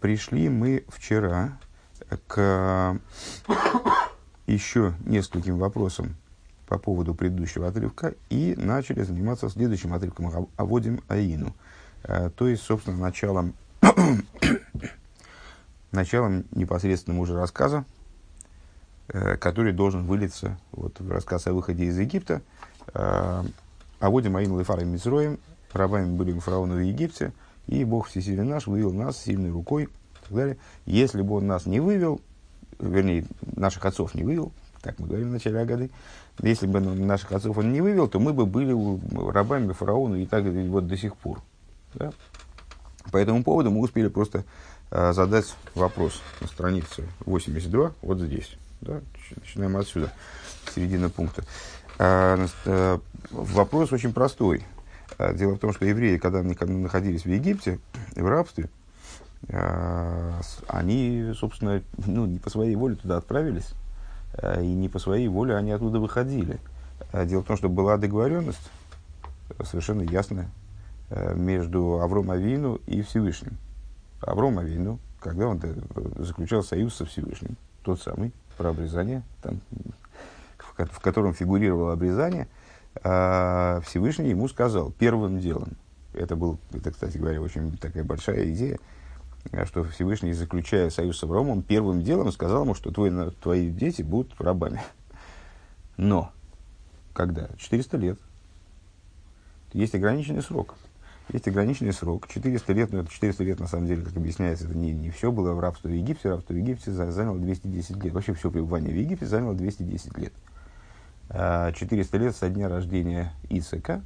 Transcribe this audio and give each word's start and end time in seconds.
Пришли 0.00 0.48
мы 0.48 0.84
вчера 0.88 1.58
к 2.26 2.98
еще 4.46 4.94
нескольким 5.04 5.58
вопросам 5.58 6.16
по 6.66 6.78
поводу 6.78 7.14
предыдущего 7.14 7.68
отрывка 7.68 8.14
и 8.28 8.54
начали 8.56 9.02
заниматься 9.02 9.48
следующим 9.48 9.94
отрывком 9.94 10.48
«Аводим 10.56 11.02
Аину». 11.08 11.54
Э, 12.02 12.30
то 12.30 12.48
есть, 12.48 12.62
собственно, 12.62 12.96
началом, 12.96 13.54
началом 15.92 16.44
непосредственного 16.50 17.22
уже 17.22 17.34
рассказа, 17.34 17.84
э, 19.08 19.36
который 19.36 19.72
должен 19.72 20.06
вылиться 20.06 20.58
вот, 20.72 20.98
в 21.00 21.10
рассказ 21.10 21.46
о 21.46 21.52
выходе 21.52 21.84
из 21.84 21.98
Египта. 21.98 22.42
Э, 22.94 23.44
«Аводим 24.00 24.36
Аину 24.36 24.58
Лефар 24.58 24.80
и 24.80 24.84
Мицроем» 24.84 25.38
рабами 25.72 26.16
были 26.16 26.32
мы 26.32 26.40
фараону 26.40 26.76
в 26.76 26.80
Египте– 26.80 27.32
и 27.66 27.84
Бог 27.84 28.08
Всесилий 28.08 28.42
наш 28.42 28.66
вывел 28.66 28.92
нас 28.92 29.22
сильной 29.22 29.50
рукой 29.50 29.84
и 29.84 29.88
так 30.22 30.32
далее. 30.32 30.56
Если 30.84 31.22
бы 31.22 31.36
он 31.36 31.46
нас 31.46 31.66
не 31.66 31.80
вывел, 31.80 32.20
вернее, 32.78 33.26
наших 33.56 33.84
отцов 33.84 34.14
не 34.14 34.22
вывел, 34.22 34.52
так 34.82 34.98
мы 34.98 35.08
говорим 35.08 35.30
в 35.30 35.32
начале 35.32 35.60
Агады, 35.60 35.90
если 36.42 36.66
бы 36.66 36.80
наших 36.80 37.32
отцов 37.32 37.58
он 37.58 37.72
не 37.72 37.80
вывел, 37.80 38.08
то 38.08 38.20
мы 38.20 38.32
бы 38.32 38.46
были 38.46 38.72
рабами 39.32 39.72
фараону 39.72 40.16
и 40.16 40.26
так 40.26 40.44
вот 40.44 40.86
до 40.86 40.96
сих 40.96 41.16
пор. 41.16 41.40
Да? 41.94 42.12
По 43.10 43.16
этому 43.16 43.42
поводу 43.42 43.70
мы 43.70 43.80
успели 43.80 44.08
просто 44.08 44.44
э, 44.90 45.12
задать 45.12 45.54
вопрос 45.74 46.20
на 46.40 46.46
странице 46.46 47.08
82, 47.24 47.92
вот 48.02 48.20
здесь. 48.20 48.56
Да? 48.80 49.00
Начинаем 49.34 49.76
отсюда, 49.76 50.12
середина 50.74 51.08
пункта. 51.08 51.44
Э, 51.98 52.46
э, 52.66 52.98
вопрос 53.30 53.92
очень 53.92 54.12
простой. 54.12 54.64
А, 55.18 55.32
дело 55.32 55.54
в 55.54 55.58
том, 55.58 55.72
что 55.72 55.84
евреи, 55.84 56.18
когда 56.18 56.40
они 56.40 56.76
находились 56.76 57.22
в 57.22 57.28
Египте, 57.28 57.78
в 58.14 58.26
рабстве, 58.26 58.68
а, 59.48 60.40
они, 60.68 61.32
собственно, 61.38 61.82
ну, 62.06 62.26
не 62.26 62.38
по 62.38 62.50
своей 62.50 62.76
воле 62.76 62.96
туда 62.96 63.16
отправились, 63.16 63.72
а, 64.34 64.60
и 64.60 64.66
не 64.66 64.88
по 64.88 64.98
своей 64.98 65.28
воле 65.28 65.56
они 65.56 65.72
оттуда 65.72 66.00
выходили. 66.00 66.58
Дело 67.12 67.42
в 67.42 67.46
том, 67.46 67.56
что 67.56 67.68
была 67.68 67.98
договоренность 67.98 68.70
совершенно 69.64 70.02
ясная 70.02 70.50
между 71.34 72.00
Авром 72.00 72.30
Авину 72.30 72.80
и 72.86 73.02
Всевышним. 73.02 73.58
Авром 74.22 74.58
Авину, 74.58 74.98
когда 75.20 75.46
он 75.46 75.60
заключал 76.16 76.64
союз 76.64 76.96
со 76.96 77.04
Всевышним, 77.04 77.56
тот 77.82 78.00
самый, 78.00 78.32
про 78.56 78.70
обрезание, 78.70 79.22
там, 79.42 79.60
в 80.58 81.00
котором 81.00 81.32
фигурировало 81.32 81.92
обрезание– 81.92 82.48
Всевышний 83.00 84.30
ему 84.30 84.48
сказал 84.48 84.90
первым 84.90 85.38
делом, 85.38 85.76
это 86.14 86.36
был, 86.36 86.58
это, 86.72 86.90
кстати 86.90 87.18
говоря, 87.18 87.40
очень 87.40 87.76
такая 87.76 88.04
большая 88.04 88.50
идея, 88.52 88.78
что 89.64 89.84
Всевышний, 89.84 90.32
заключая 90.32 90.90
союз 90.90 91.18
с 91.18 91.22
Авраамом, 91.24 91.62
первым 91.62 92.02
делом 92.02 92.32
сказал 92.32 92.64
ему, 92.64 92.74
что 92.74 92.90
твои, 92.90 93.30
твои 93.42 93.70
дети 93.70 94.02
будут 94.02 94.40
рабами. 94.40 94.80
Но, 95.96 96.32
когда? 97.12 97.48
400 97.58 97.96
лет. 97.96 98.18
Есть 99.72 99.94
ограниченный 99.94 100.42
срок. 100.42 100.74
Есть 101.32 101.48
ограниченный 101.48 101.92
срок. 101.92 102.28
400 102.28 102.72
лет, 102.72 102.92
но 102.92 103.00
это 103.00 103.10
400 103.10 103.44
лет, 103.44 103.60
на 103.60 103.66
самом 103.66 103.86
деле, 103.86 104.02
как 104.02 104.16
объясняется, 104.16 104.66
это 104.66 104.76
не, 104.76 104.92
не 104.92 105.10
все 105.10 105.32
было 105.32 105.52
в 105.52 105.60
рабстве 105.60 105.90
в 105.90 105.94
Египте. 105.94 106.28
Рабство 106.28 106.52
в 106.52 106.56
Египте 106.56 106.92
заняло 106.92 107.38
210 107.38 108.04
лет. 108.04 108.12
Вообще 108.12 108.34
все 108.34 108.50
пребывание 108.50 108.92
в 108.92 108.96
Египте 108.96 109.26
заняло 109.26 109.54
210 109.54 110.16
лет. 110.18 110.32
400 111.30 112.18
лет 112.18 112.36
со 112.36 112.48
дня 112.48 112.68
рождения 112.68 113.32
Исака 113.48 114.02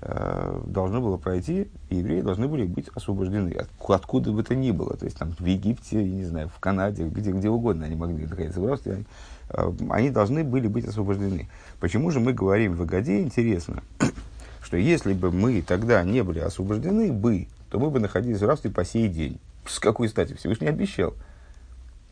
э, 0.00 0.60
должно 0.66 1.00
было 1.00 1.16
пройти, 1.16 1.68
и 1.90 1.96
евреи 1.96 2.20
должны 2.20 2.48
были 2.48 2.64
быть 2.64 2.88
освобождены. 2.94 3.56
Откуда 3.86 4.32
бы 4.32 4.42
то 4.42 4.54
ни 4.54 4.70
было. 4.72 4.96
То 4.96 5.04
есть 5.04 5.16
там 5.16 5.32
в 5.38 5.44
Египте, 5.44 6.04
я 6.04 6.10
не 6.10 6.24
знаю, 6.24 6.48
в 6.48 6.58
Канаде, 6.58 7.04
где, 7.04 7.30
где 7.30 7.48
угодно 7.48 7.86
они 7.86 7.94
могли 7.94 8.26
находиться 8.26 8.60
рабстве, 8.60 8.92
они, 8.94 9.04
э, 9.50 9.72
они 9.90 10.10
должны 10.10 10.44
были 10.44 10.66
быть 10.68 10.86
освобождены. 10.86 11.48
Почему 11.80 12.10
же 12.10 12.20
мы 12.20 12.32
говорим 12.32 12.74
в 12.74 12.82
Агаде, 12.82 13.20
интересно, 13.20 13.82
что 14.62 14.76
если 14.76 15.12
бы 15.12 15.30
мы 15.30 15.62
тогда 15.62 16.02
не 16.02 16.22
были 16.22 16.40
освобождены 16.40 17.12
бы, 17.12 17.46
то 17.70 17.78
мы 17.78 17.90
бы 17.90 18.00
находились 18.00 18.40
в 18.40 18.46
рабстве 18.46 18.70
по 18.70 18.84
сей 18.84 19.08
день. 19.08 19.38
С 19.66 19.78
какой 19.78 20.08
стати? 20.08 20.34
Всевышний 20.34 20.68
обещал. 20.68 21.14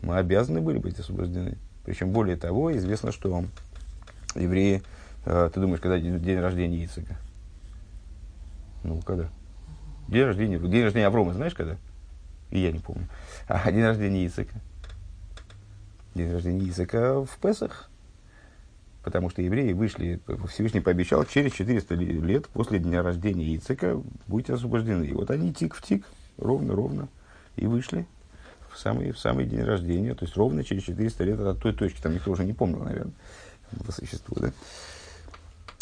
Мы 0.03 0.17
обязаны 0.17 0.61
были 0.61 0.79
быть 0.79 0.99
освобождены. 0.99 1.57
Причем, 1.85 2.11
более 2.11 2.37
того, 2.37 2.77
известно, 2.77 3.13
что 3.13 3.33
евреи, 4.35 4.83
э, 5.25 5.51
ты 5.53 5.61
думаешь, 5.61 5.81
когда 5.81 5.99
день, 5.99 6.39
рождения 6.39 6.85
Ицека? 6.85 7.17
Ну, 8.83 9.01
когда? 9.03 9.29
День 10.09 10.25
рождения, 10.25 10.59
день 10.59 10.85
рождения 10.85 11.07
Аврома, 11.07 11.33
знаешь, 11.33 11.55
когда? 11.55 11.77
И 12.51 12.59
я 12.59 12.73
не 12.73 12.81
помню. 12.81 13.09
А 13.49 13.71
день 13.73 13.85
рождения 13.85 14.27
Ицека? 14.27 14.55
День 16.15 16.33
рождения 16.33 16.69
Ицека 16.69 17.25
в 17.25 17.39
Песах. 17.39 17.91
Потому 19.03 19.29
что 19.29 19.43
евреи 19.43 19.73
вышли, 19.73 20.19
Всевышний 20.49 20.81
пообещал, 20.81 21.27
через 21.27 21.53
400 21.53 21.95
лет 21.95 22.49
после 22.49 22.79
дня 22.79 23.03
рождения 23.03 23.55
Ицека 23.55 24.01
будете 24.27 24.55
освобождены. 24.55 25.05
И 25.05 25.13
вот 25.13 25.31
они 25.31 25.53
тик 25.53 25.75
в 25.75 25.83
тик, 25.83 26.07
ровно-ровно, 26.39 27.09
и 27.57 27.67
вышли 27.67 28.07
в 28.73 28.79
самый, 28.79 29.13
в 29.13 29.19
самый 29.19 29.45
день 29.45 29.63
рождения, 29.63 30.15
то 30.15 30.25
есть 30.25 30.37
ровно 30.39 30.65
через 30.65 30.85
400 30.85 31.25
лет 31.25 31.41
от 31.41 31.61
той 31.61 31.75
точки, 31.75 32.01
там 32.01 32.15
никто 32.15 32.31
уже 32.31 32.45
не 32.45 32.55
помнил, 32.55 32.83
наверное 32.83 33.13
по 33.85 33.93
существу, 33.93 34.37
да? 34.41 34.53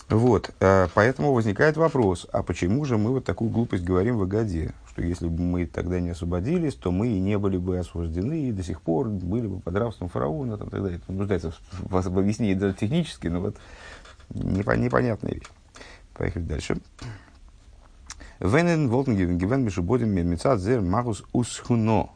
Вот, 0.08 0.50
э, 0.60 0.88
поэтому 0.94 1.32
возникает 1.32 1.76
вопрос, 1.76 2.26
а 2.32 2.42
почему 2.42 2.84
же 2.84 2.98
мы 2.98 3.12
вот 3.12 3.24
такую 3.24 3.50
глупость 3.50 3.82
говорим 3.82 4.18
в 4.18 4.22
Агаде, 4.22 4.72
что 4.90 5.02
если 5.02 5.26
бы 5.26 5.42
мы 5.42 5.64
тогда 5.64 6.00
не 6.00 6.10
освободились, 6.10 6.74
то 6.74 6.92
мы 6.92 7.08
и 7.08 7.18
не 7.18 7.38
были 7.38 7.56
бы 7.56 7.78
освобождены, 7.78 8.48
и 8.48 8.52
до 8.52 8.62
сих 8.62 8.82
пор 8.82 9.08
были 9.08 9.46
бы 9.46 9.60
под 9.60 9.74
рабством 9.76 10.10
фараона, 10.10 10.58
там, 10.58 10.68
тогда 10.68 10.90
это 10.90 11.10
нуждается 11.10 11.54
в, 11.80 12.02
в 12.02 12.18
объяснении 12.18 12.54
даже 12.54 12.74
технически, 12.74 13.28
но 13.28 13.40
вот 13.40 13.56
непон, 14.34 14.82
непонятная 14.82 15.32
вещь. 15.32 15.48
Поехали 16.14 16.42
дальше. 16.42 16.78
Венен 18.38 18.88
волтен 18.88 19.16
гивен 19.38 19.64
мишубодим 19.64 20.10
мецад 20.10 20.60
зер 20.60 20.80
магус 20.80 21.24
усхуно. 21.32 22.10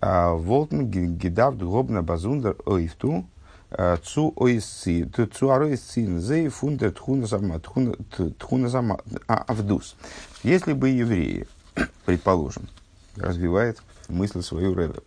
А 0.00 0.32
волтен 0.32 0.88
гидав 0.88 1.56
дробна 1.56 2.02
базундер 2.02 2.56
ойфту 2.66 3.26
Цу 4.02 4.32
ойсци, 4.36 5.06
цу 5.34 5.50
ароисцин, 5.50 6.20
зей 6.20 6.48
фунда 6.48 6.90
тхуна 6.90 7.26
сама, 7.26 8.98
авдус. 9.26 9.94
Если 10.42 10.72
бы 10.72 10.88
евреи, 10.88 11.46
предположим, 12.06 12.66
развивает 13.16 13.82
мысль 14.08 14.40
свою 14.40 14.72
Рэбе, 14.72 15.00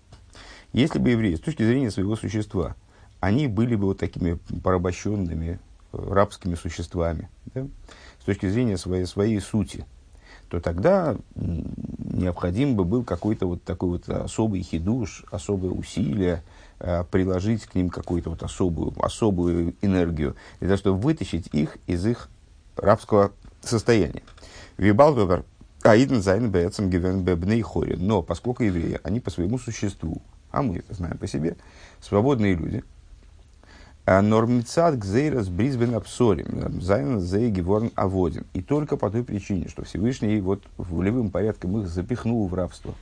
если 0.74 1.00
бы 1.00 1.10
евреи, 1.10 1.36
с 1.36 1.40
точки 1.40 1.64
зрения 1.64 1.90
своего 1.90 2.16
существа, 2.16 2.76
они 3.20 3.48
были 3.48 3.76
бы 3.76 3.88
вот 3.88 3.98
такими 3.98 4.38
порабощенными 4.64 5.60
рабскими 5.92 6.54
существами, 6.54 7.30
да, 7.54 7.68
с 8.22 8.26
точки 8.26 8.48
зрения 8.48 8.78
своей, 8.78 9.06
своей 9.06 9.40
сути, 9.40 9.86
то 10.52 10.60
тогда 10.60 11.16
необходим 11.34 12.76
бы 12.76 12.84
был 12.84 13.06
какой-то 13.06 13.48
вот 13.48 13.64
такой 13.64 13.92
вот 13.92 14.10
особый 14.10 14.62
хидуш, 14.62 15.24
особое 15.32 15.72
усилие, 15.72 16.44
э, 16.80 17.06
приложить 17.10 17.66
к 17.66 17.74
ним 17.74 17.90
какую-то 17.90 18.32
вот 18.32 18.44
особую, 18.44 18.94
особую 19.02 19.76
энергию, 19.82 20.36
для 20.60 20.68
того, 20.68 20.78
чтобы 20.78 21.00
вытащить 21.00 21.48
их 21.54 21.78
из 21.88 22.06
их 22.06 22.30
рабского 22.76 23.32
состояния. 23.62 24.24
וויבאלד 24.76 25.20
אבער 25.20 25.46
אידן 25.84 26.22
זיינען 26.22 26.52
בעצם 26.52 26.90
געווען 26.90 27.24
בני 27.24 27.62
חורין. 27.62 27.96
Но 27.96 28.22
поскольку 28.22 28.64
евреи, 28.64 29.00
они 29.04 29.22
по 29.22 29.32
своему 29.32 29.58
существу, 29.58 30.22
а 30.52 30.62
мы 30.64 30.80
это 30.80 30.94
знаем 30.94 31.18
по 31.18 31.28
себе, 31.28 31.56
свободные 32.02 32.56
люди, 32.56 32.84
נאר 34.06 34.45
מצד 34.45 34.98
גזירת 34.98 35.48
ברית 35.48 35.74
בין 35.74 35.94
הבתרים, 35.94 36.82
זיינען 36.82 37.20
זיי 37.20 37.52
געווארן 37.52 37.92
עבדים. 37.96 38.46
И 38.54 38.62
только 38.62 38.98
по 38.98 39.12
той 39.12 39.24
причине, 39.24 39.68
что 39.68 39.84
Всевышний 39.84 40.42
вот 40.42 40.64
волевым 40.78 41.30
порядком 41.30 41.80
их 41.80 41.88
запихнул 41.88 42.48
в 42.48 42.54
рабство. 42.54 42.96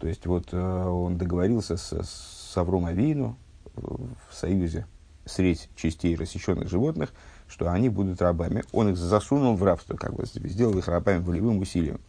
То 0.00 0.08
есть 0.08 0.26
вот 0.26 0.48
э, 0.52 0.56
он 0.56 1.18
договорился 1.18 1.76
с, 1.76 1.92
с 1.92 2.56
Авром 2.56 2.86
Авину 2.86 3.36
в 3.76 4.34
союзе 4.34 4.86
средь 5.26 5.68
частей 5.76 6.16
рассеченных 6.16 6.68
животных, 6.68 7.12
что 7.46 7.70
они 7.70 7.90
будут 7.90 8.22
рабами. 8.22 8.64
Он 8.72 8.88
их 8.88 8.96
засунул 8.96 9.54
в 9.54 9.62
рабство, 9.62 9.96
как 9.96 10.14
бы 10.14 10.24
сделал 10.24 10.78
их 10.78 10.88
рабами 10.88 11.22
волевым 11.22 11.58
усилием. 11.58 12.00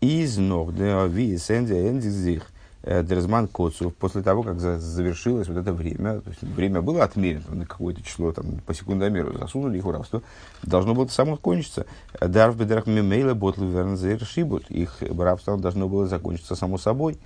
Из 0.00 0.36
ног 0.36 0.74
для 0.74 1.04
ви 1.04 1.36
сэнди 1.38 1.74
эндизих 1.74 2.42
Э, 2.42 2.53
Дерзман 2.84 3.48
Коцу, 3.48 3.90
после 3.90 4.22
того, 4.22 4.42
как 4.42 4.60
завершилось 4.60 5.48
вот 5.48 5.56
это 5.56 5.72
время, 5.72 6.20
то 6.20 6.28
есть 6.28 6.42
время 6.42 6.82
было 6.82 7.02
отмерено 7.02 7.54
на 7.54 7.66
какое-то 7.66 8.02
число, 8.02 8.30
там, 8.32 8.60
по 8.66 8.74
секундомеру, 8.74 9.38
засунули 9.38 9.78
их 9.78 9.84
в 9.84 9.90
рабство, 9.90 10.22
должно 10.62 10.94
было 10.94 11.06
само 11.06 11.36
кончиться. 11.38 11.86
Дарв 12.20 12.56
бедрах 12.56 12.86
мимейла 12.86 13.32
ботл 13.32 13.64
вернзер 13.64 14.22
шибут, 14.26 14.70
их 14.70 14.98
рабство 15.00 15.56
должно 15.56 15.88
было 15.88 16.06
закончиться 16.06 16.56
само 16.56 16.76
собой. 16.76 17.18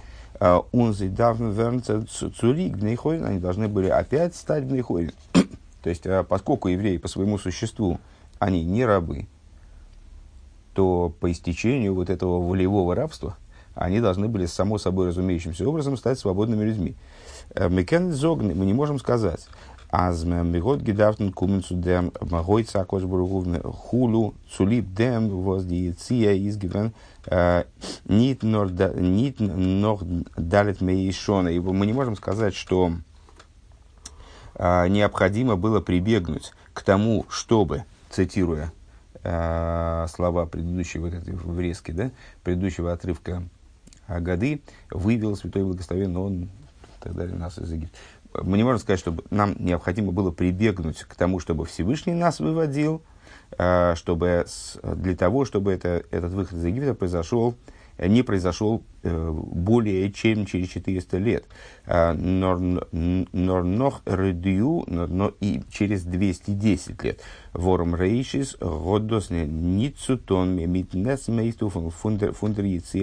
Унзи 0.70 1.08
давн 1.08 1.50
вернца 1.50 2.06
цурик 2.06 2.76
бнейхойн, 2.76 3.25
они 3.25 3.40
должны 3.40 3.66
были 3.66 3.88
опять 3.88 4.37
стать 4.37 4.64
бнейхойн. 4.64 5.10
То 5.82 5.90
есть, 5.90 6.06
а 6.06 6.22
поскольку 6.22 6.69
евреи 6.69 6.99
по 6.99 7.08
своему 7.08 7.37
существу, 7.37 7.99
они 8.38 8.64
не 8.64 8.84
рабы, 8.84 9.26
то 10.75 11.12
по 11.19 11.32
истечению 11.32 11.94
вот 11.94 12.10
этого 12.10 12.40
волевого 12.40 12.94
рабства– 12.94 13.37
они 13.79 14.01
должны 14.01 14.29
были 14.29 14.47
само 14.47 14.79
собой 14.79 15.09
разумеющимся 15.09 15.69
образом 15.69 15.97
стать 15.97 16.19
свободными 16.19 16.65
людьми. 16.65 16.95
Мы 17.55 17.87
мы 17.89 18.67
не 18.67 18.75
можем 18.75 18.99
сказать, 18.99 19.47
Аз 19.91 20.23
мегот 20.23 20.83
гедафтен 20.83 21.33
кумен 21.33 21.63
zu 21.63 21.75
dem 21.75 22.13
Magoi 22.21 22.63
Цакош 22.63 23.05
Хулу 23.05 24.35
Цулип 24.55 24.85
die 24.95 25.95
Zia 25.97 26.35
ist 26.35 26.61
gewesen 26.61 26.93
nicht 28.05 28.43
nur 28.43 28.71
nicht 28.71 29.41
noch 29.41 30.03
далит 30.37 30.83
мейшона. 30.83 31.49
И 31.49 31.59
мы 31.59 31.87
не 31.87 31.95
можем 31.95 32.17
сказать, 32.17 32.55
что 32.55 32.93
необходимо 34.59 35.57
было 35.57 35.81
прибегнуть 35.81 36.53
к 36.75 36.83
тому, 36.83 37.25
чтобы, 37.31 37.85
цитируя 38.11 38.73
слова 39.23 40.45
предыдущего 40.45 41.07
вот 41.07 41.15
этой 41.15 41.35
врезки, 41.35 41.93
да, 41.93 42.11
предыдущего 42.45 42.93
отрывка 42.93 43.43
годы, 44.08 44.62
вывел 44.90 45.37
святой 45.37 45.64
благословен, 45.64 46.16
он 46.16 46.43
и 46.44 46.49
так 47.00 47.14
далее 47.14 47.37
нас 47.37 47.58
из 47.58 47.70
Египта. 47.70 47.96
Мы 48.34 48.56
не 48.56 48.64
можем 48.64 48.81
сказать, 48.81 49.00
что 49.00 49.16
нам 49.31 49.55
необходимо 49.58 50.12
было 50.12 50.31
прибегнуть 50.31 51.02
к 51.05 51.14
тому, 51.14 51.40
чтобы 51.40 51.64
Всевышний 51.64 52.14
нас 52.14 52.40
выводил, 52.40 53.02
э, 53.58 53.94
чтобы 53.96 54.46
для 54.82 55.16
того, 55.16 55.44
чтобы 55.44 55.72
это, 55.72 56.05
этот 56.10 56.32
выход 56.32 56.58
из 56.58 56.64
Египта 56.64 56.94
произошел, 56.94 57.55
не 57.99 58.22
произошел 58.22 58.82
более 59.08 60.12
чем 60.12 60.46
через 60.46 60.69
400 60.69 61.19
лет. 61.19 61.44
Э, 61.87 62.12
но, 62.12 62.56
но, 62.93 63.62
редью, 64.06 64.84
но 64.87 65.32
и 65.40 65.62
через 65.70 66.02
210 66.02 67.02
лет. 67.02 67.20
Вором 67.52 67.94
рейшис 67.94 68.56
годос 68.60 69.31
ницутон 69.31 70.56
митнес 70.56 71.28
мейсту 71.28 71.69
фундер 71.69 72.32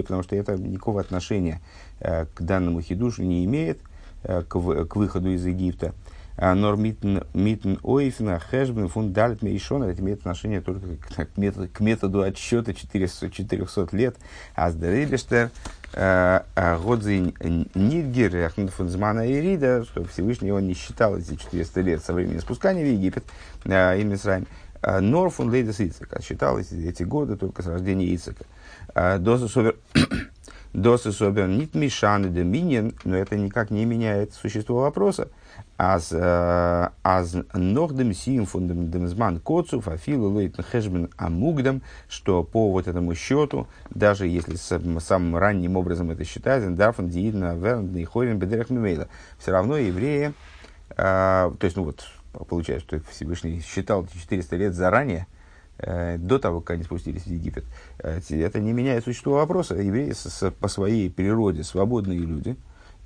потому 0.03 0.23
что 0.23 0.35
это 0.35 0.55
никакого 0.57 1.01
отношения 1.01 1.61
к 1.99 2.41
данному 2.41 2.81
хидушу 2.81 3.23
не 3.23 3.45
имеет– 3.45 3.79
Э, 4.27 4.41
к 4.41 4.95
выходу 4.95 5.29
из 5.29 5.45
Египта. 5.45 5.93
А 6.37 6.53
нор 6.53 6.75
митн 6.75 7.77
ойфна 7.81 8.39
хэшбен 8.39 8.89
фун 8.89 9.13
далит 9.13 9.41
мейшона, 9.41 9.85
это 9.85 10.01
имеет 10.01 10.19
отношение 10.19 10.61
только 10.61 10.97
к, 10.97 11.33
к, 11.33 11.37
методу, 11.37 11.69
к 11.71 11.79
методу 11.79 12.21
отсчета 12.21 12.73
400, 12.73 13.29
400 13.29 13.87
лет. 13.95 14.17
А 14.53 14.69
с 14.69 14.75
Деребештер 14.75 15.49
э, 15.93 16.41
а 16.55 16.79
Годзи 16.79 17.33
Нидгер, 17.73 18.35
Ахнфунзмана 18.45 19.27
и 19.27 19.39
Рида, 19.39 19.85
что 19.85 20.03
Всевышний 20.05 20.51
он 20.51 20.67
не 20.67 20.73
считал 20.73 21.17
эти 21.17 21.35
400 21.35 21.81
лет 21.81 22.03
со 22.03 22.13
времени 22.13 22.39
спускания 22.39 22.83
в 22.83 22.87
Египет, 22.87 23.23
э, 23.63 23.99
и 23.99 24.03
Мисраим. 24.03 24.47
Норфун 24.81 25.49
Лейдес 25.49 25.79
Ицека, 25.79 26.21
считал 26.21 26.59
эти, 26.59 27.01
годы 27.01 27.37
только 27.37 27.63
с 27.63 27.65
рождения 27.65 28.13
Ицека. 28.13 28.45
Доза 29.17 29.47
Совер 29.47 29.77
Досы 30.75 31.13
собен 31.13 31.57
нит 31.57 31.73
мишаны 31.73 32.27
доминин, 32.27 32.93
но 33.05 33.17
это 33.17 33.37
никак 33.37 33.71
не 33.71 33.85
меняет 33.85 34.33
существо 34.33 34.81
вопроса. 34.81 35.29
Аз, 35.77 36.11
э, 36.11 36.89
аз 37.03 37.37
нохдем 37.53 38.13
сим 38.13 38.45
фундамзман 38.45 39.39
коцу 39.39 39.81
фафилу 39.81 40.37
лейтн 40.37 40.61
хэшбен 40.61 41.09
амугдам, 41.17 41.81
что 42.07 42.43
по 42.43 42.71
вот 42.71 42.87
этому 42.87 43.13
счету, 43.15 43.67
даже 43.89 44.27
если 44.27 44.55
с, 44.55 44.79
самым 44.99 45.35
ранним 45.35 45.75
образом 45.75 46.11
это 46.11 46.23
считается, 46.23 46.69
дарфан 46.69 47.09
диидна 47.09 47.55
верн 47.55 48.05
хойвен 48.05 48.39
бедерах 48.39 48.69
мимейла, 48.69 49.09
все 49.37 49.51
равно 49.51 49.77
евреи, 49.77 50.33
э, 50.91 50.95
то 50.95 51.57
есть, 51.61 51.75
ну 51.75 51.83
вот, 51.83 52.05
получается, 52.47 52.87
что 52.87 53.11
Всевышний 53.11 53.61
считал 53.61 54.07
400 54.07 54.55
лет 54.55 54.73
заранее, 54.73 55.27
Э, 55.77 56.17
до 56.17 56.39
того, 56.39 56.61
как 56.61 56.75
они 56.75 56.83
спустились 56.83 57.23
в 57.23 57.27
Египет. 57.27 57.65
Это 57.97 58.59
не 58.59 58.71
меняет 58.71 59.03
существо 59.03 59.33
вопроса. 59.33 59.75
Евреи 59.75 60.13
по 60.59 60.67
своей 60.69 61.09
природе 61.09 61.63
свободные 61.63 62.19
люди, 62.19 62.55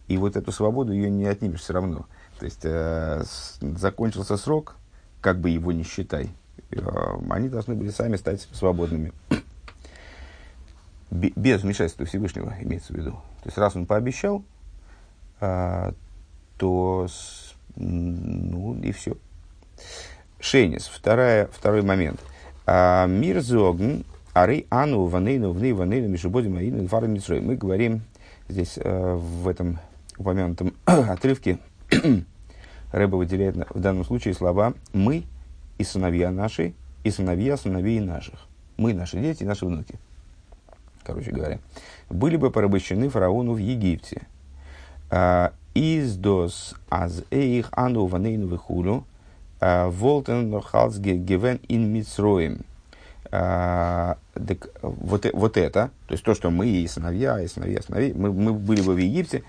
и 0.07 0.17
вот 0.17 0.35
эту 0.35 0.51
свободу 0.51 0.93
ее 0.93 1.09
не 1.09 1.25
отнимешь 1.25 1.61
все 1.61 1.73
равно. 1.73 2.05
То 2.39 2.45
есть 2.45 2.61
э, 2.63 3.23
с, 3.25 3.59
закончился 3.61 4.37
срок, 4.37 4.75
как 5.21 5.39
бы 5.39 5.49
его 5.49 5.71
ни 5.71 5.83
считай, 5.83 6.29
э, 6.71 6.79
они 7.29 7.49
должны 7.49 7.75
были 7.75 7.89
сами 7.89 8.15
стать 8.15 8.47
свободными. 8.53 9.11
Без 11.11 11.63
вмешательства 11.63 12.05
Всевышнего, 12.05 12.55
имеется 12.61 12.93
в 12.93 12.95
виду. 12.95 13.11
То 13.11 13.47
есть, 13.47 13.57
раз 13.57 13.75
он 13.75 13.85
пообещал, 13.85 14.43
э, 15.41 15.91
то 16.57 17.07
с, 17.09 17.53
ну 17.75 18.79
и 18.81 18.91
все. 18.91 19.17
Шейнис, 20.39 20.87
вторая, 20.87 21.47
второй 21.51 21.81
момент– 21.81 22.19
а, 22.71 23.07
мир 23.07 23.41
зогн, 23.41 24.03
ары 24.33 24.67
ану 24.69 25.05
ванейну 25.05 25.53
вны 25.53 25.73
ванейну 25.73 26.07
мишубодим 26.07 26.57
аину 26.57 26.87
фары 26.87 27.07
митсрой. 27.07 27.41
Мы 27.41 27.55
говорим 27.55 28.03
здесь 28.47 28.77
э, 28.77 29.15
в 29.15 29.47
этом 29.47 29.79
упомянутом 30.19 30.75
отрывке 30.85 31.57
Рэба 32.91 33.15
выделяет 33.15 33.55
в 33.69 33.79
данном 33.79 34.05
случае 34.05 34.33
слова 34.33 34.73
«мы» 34.93 35.23
и 35.77 35.83
сыновья 35.83 36.31
наши, 36.31 36.73
и 37.03 37.11
сыновья 37.11 37.57
сыновей 37.57 37.99
наших. 37.99 38.47
Мы, 38.77 38.93
наши 38.93 39.19
дети 39.19 39.43
и 39.43 39.45
наши 39.45 39.65
внуки. 39.65 39.95
Короче 41.03 41.31
говоря. 41.31 41.59
Были 42.09 42.35
бы 42.35 42.51
порабощены 42.51 43.09
фараону 43.09 43.53
в 43.53 43.57
Египте. 43.57 44.23
А, 45.09 45.53
из 45.73 46.15
дос 46.15 46.75
аз 46.89 47.23
эйх 47.31 47.69
ану 47.71 48.05
ванейну 48.05 48.47
вихулю– 48.47 49.05
Волтен 49.61 50.61
Халс 50.61 50.97
Гевен 50.97 51.59
ин 51.67 51.91
Мицроем. 51.91 52.61
Вот, 54.81 55.25
вот 55.33 55.57
это, 55.57 55.91
то 56.07 56.13
есть 56.13 56.23
то, 56.23 56.33
что 56.33 56.49
мы 56.49 56.67
и 56.67 56.87
сыновья, 56.87 57.39
и 57.39 57.47
сыновья, 57.47 57.81
сыновей, 57.81 58.13
мы, 58.13 58.31
мы 58.31 58.53
были 58.53 58.81
бы 58.81 58.95
в 58.95 58.97
Египте, 58.97 59.43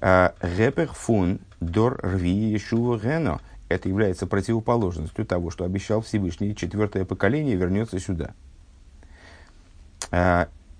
Репер 0.00 0.88
фун 0.88 1.40
дор 1.60 1.98
рви 2.02 2.30
Ешува 2.30 2.98
Гено. 2.98 3.40
Это 3.68 3.88
является 3.88 4.26
противоположностью 4.26 5.26
того, 5.26 5.50
что 5.50 5.64
обещал 5.64 6.00
Всевышний. 6.00 6.54
Четвертое 6.56 7.04
поколение 7.04 7.56
вернется 7.56 7.98
сюда. 8.00 8.34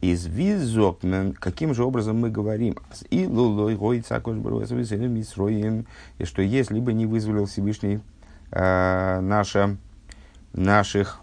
Из 0.01 0.27
визокмен, 0.27 1.33
каким 1.33 1.75
же 1.75 1.83
образом 1.83 2.19
мы 2.19 2.31
говорим? 2.31 2.77
Цакош 4.01 4.37
и 6.19 6.25
что 6.25 6.41
если 6.41 6.79
бы 6.79 6.93
не 6.93 7.05
вызволил 7.05 7.47
Всевышний 7.47 8.01
э, 8.53 9.21
наше, 9.21 9.77
наших, 10.53 11.21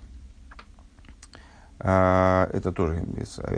это 1.79 2.73
тоже 2.75 3.05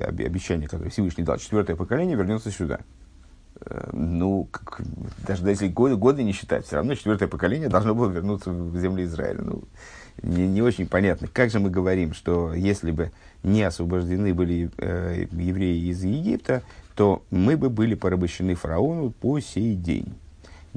обещание, 0.08 0.68
которое 0.68 0.92
Всевышний 0.92 1.24
дал, 1.24 1.38
четвертое 1.38 1.76
поколение 1.76 2.16
вернется 2.16 2.52
сюда. 2.52 2.80
Э, 3.62 3.90
ну, 3.94 4.48
как, 4.52 4.82
даже 5.26 5.48
если 5.50 5.68
годы, 5.68 5.96
годы 5.96 6.24
не 6.24 6.32
считать, 6.32 6.66
все 6.66 6.78
равно 6.78 6.96
четвертое 6.96 7.28
поколение 7.28 7.70
должно 7.70 7.96
было 7.96 8.10
вернуться 8.10 8.52
в 8.52 8.78
землю 8.78 9.04
Израиля. 9.04 9.42
Ну, 9.42 9.64
не, 10.22 10.48
не 10.48 10.62
очень 10.62 10.88
понятно. 10.88 11.28
Как 11.28 11.50
же 11.50 11.60
мы 11.60 11.70
говорим, 11.70 12.14
что 12.14 12.54
если 12.54 12.92
бы 12.92 13.12
не 13.44 13.64
освобождены 13.64 14.34
были 14.34 14.72
э, 14.78 15.28
евреи 15.32 15.90
из 15.90 16.04
Египта, 16.04 16.64
то 16.96 17.24
мы 17.30 17.58
бы 17.58 17.70
были 17.70 17.94
порабощены 17.94 18.56
фараону 18.56 19.12
по 19.12 19.40
сей 19.40 19.76
день 19.76 20.16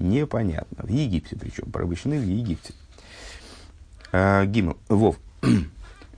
непонятно. 0.00 0.84
В 0.84 0.88
Египте 0.88 1.36
причем, 1.36 1.70
порабощены 1.70 2.18
в 2.18 2.24
Египте. 2.24 2.74
А, 4.12 4.44
Гимл. 4.44 4.76
Вов. 4.88 5.16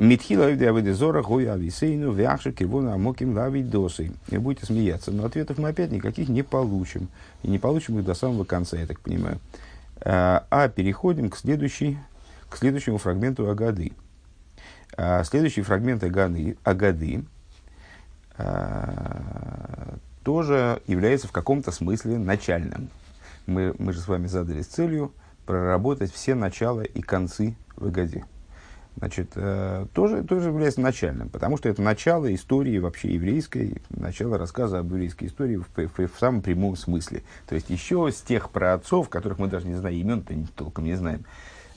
Митхила 0.03 0.47
Авидезора 0.47 1.23
Гоя 1.23 1.55
Ависейну 1.55 2.13
Вяхша 2.13 2.53
Кивона 2.53 2.95
Амоким 2.95 3.35
Лавидосой. 3.37 4.13
И 4.29 4.39
будете 4.39 4.67
смеяться, 4.67 5.13
но 5.13 5.25
ответов 5.25 5.59
мы 5.59 5.69
опять 5.69 5.93
никаких 5.93 6.29
не 6.29 6.43
получим. 6.43 7.09
И 7.43 7.49
не 7.49 7.59
получим 7.59 7.99
их 7.99 8.05
до 8.05 8.15
самого 8.15 8.45
конца, 8.45 8.77
я 8.77 8.87
так 8.87 9.01
понимаю. 9.01 9.39
А, 10.01 10.45
а 10.51 10.69
переходим 10.69 11.31
к, 11.31 11.37
следующей, 11.37 11.99
к 12.51 12.57
следующему 12.57 12.99
фрагменту 12.99 13.49
Агады. 13.49 13.93
А, 14.97 15.23
следующий 15.25 15.63
фрагмент 15.63 16.03
Агады, 16.03 16.57
Агады 16.65 17.25
тоже 20.25 20.83
является 20.87 21.29
в 21.29 21.33
каком-то 21.33 21.71
смысле 21.71 22.19
начальным 22.19 22.89
мы, 23.47 23.75
мы 23.79 23.93
же 23.93 24.01
с 24.01 24.09
вами 24.09 24.27
задались 24.27 24.67
целью 24.67 25.13
проработать 25.47 26.13
все 26.13 26.35
начала 26.35 26.83
и 26.83 27.01
концы 27.01 27.55
в 27.77 27.87
Агаде. 27.87 28.25
Значит, 28.97 29.33
э, 29.37 29.87
тоже, 29.95 30.23
тоже 30.23 30.49
является 30.49 30.81
начальным, 30.81 31.31
потому 31.31 31.57
что 31.57 31.69
это 31.69 31.81
начало 31.81 32.33
истории 32.35 32.79
вообще 32.79 33.15
еврейской, 33.15 33.81
начало 33.89 34.37
рассказа 34.37 34.81
об 34.81 34.91
еврейской 34.91 35.27
истории 35.27 35.57
в, 35.57 35.67
в, 35.75 36.07
в 36.07 36.19
самом 36.19 36.43
прямом 36.43 36.77
смысле. 36.77 37.23
То 37.49 37.55
есть 37.55 37.71
еще 37.71 38.11
с 38.13 38.21
тех 38.21 38.51
праотцов, 38.51 39.09
которых 39.09 39.39
мы 39.39 39.49
даже 39.49 39.67
не 39.67 39.75
знаем, 39.75 39.97
имен-то 39.97 40.35
толком 40.55 40.85
не 40.85 40.95
знаем, 40.95 41.25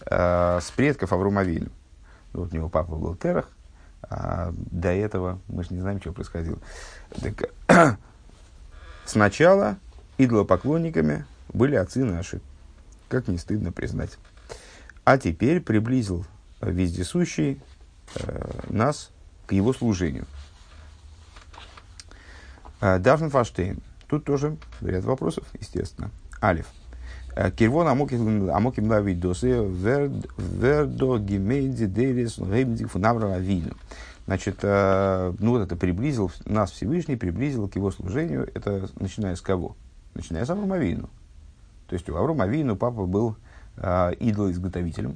э, 0.05 0.59
с 0.61 0.69
предков 0.71 1.13
Аврумавилю. 1.13 1.71
Вот 2.33 2.51
у 2.51 2.55
него 2.55 2.67
папа 2.67 2.95
был 2.95 3.15
Терах, 3.15 3.49
а 4.03 4.51
до 4.53 4.89
этого 4.89 5.39
мы 5.47 5.63
же 5.63 5.73
не 5.73 5.79
знаем, 5.79 6.01
что 6.01 6.11
происходило. 6.11 6.59
Так, 7.21 7.49
сначала 9.05 9.77
идолопоклонниками 10.17 11.25
были 11.53 11.75
отцы 11.75 12.03
наши, 12.03 12.41
как 13.07 13.29
не 13.29 13.37
стыдно 13.37 13.71
признать. 13.71 14.17
А 15.05 15.17
теперь 15.17 15.61
приблизил 15.61 16.25
вездесущий 16.69 17.59
э, 18.15 18.59
нас 18.69 19.11
к 19.45 19.53
его 19.53 19.73
служению. 19.73 20.25
Дафн 22.79 23.29
Фаштейн. 23.29 23.79
Тут 24.07 24.25
тоже 24.25 24.57
ряд 24.81 25.03
вопросов, 25.05 25.45
естественно. 25.59 26.11
Алиф. 26.41 26.67
Кирвон 27.57 27.87
амоким 27.87 28.89
лавидосы 28.89 29.65
вердо 30.37 31.17
гемейди 31.17 31.85
делис 31.85 32.37
геймдик 32.37 32.91
фунавра 32.91 33.37
вину. 33.37 33.71
Значит, 34.25 34.61
ну 34.61 35.51
вот 35.51 35.61
это 35.61 35.75
приблизил, 35.75 36.31
нас 36.45 36.71
Всевышний 36.71 37.15
приблизил 37.15 37.67
к 37.67 37.75
его 37.75 37.91
служению, 37.91 38.49
это 38.53 38.89
начиная 38.99 39.35
с 39.35 39.41
кого? 39.41 39.75
Начиная 40.15 40.45
с 40.45 40.49
Аврома 40.49 40.77
Вину. 40.77 41.09
То 41.87 41.93
есть 41.93 42.09
у 42.09 42.15
Аврома 42.15 42.47
Вину 42.47 42.75
папа 42.75 43.05
был 43.05 43.35
э, 43.77 44.13
идолоизготовителем, 44.19 45.11
э, 45.11 45.15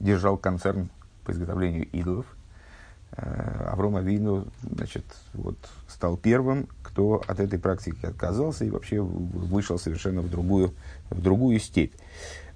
держал 0.00 0.36
концерн 0.36 0.88
по 1.24 1.32
изготовлению 1.32 1.86
идолов. 1.90 2.26
Э, 3.12 3.70
Авром 3.72 3.96
Авину 3.96 4.46
значит, 4.62 5.04
вот, 5.34 5.56
стал 5.88 6.16
первым, 6.16 6.68
кто 6.82 7.22
от 7.26 7.40
этой 7.40 7.58
практики 7.58 8.04
отказался 8.04 8.64
и 8.64 8.70
вообще 8.70 9.00
вышел 9.00 9.78
совершенно 9.78 10.20
в 10.20 10.30
другую, 10.30 10.74
в 11.10 11.20
другую 11.20 11.58
степь. 11.58 11.94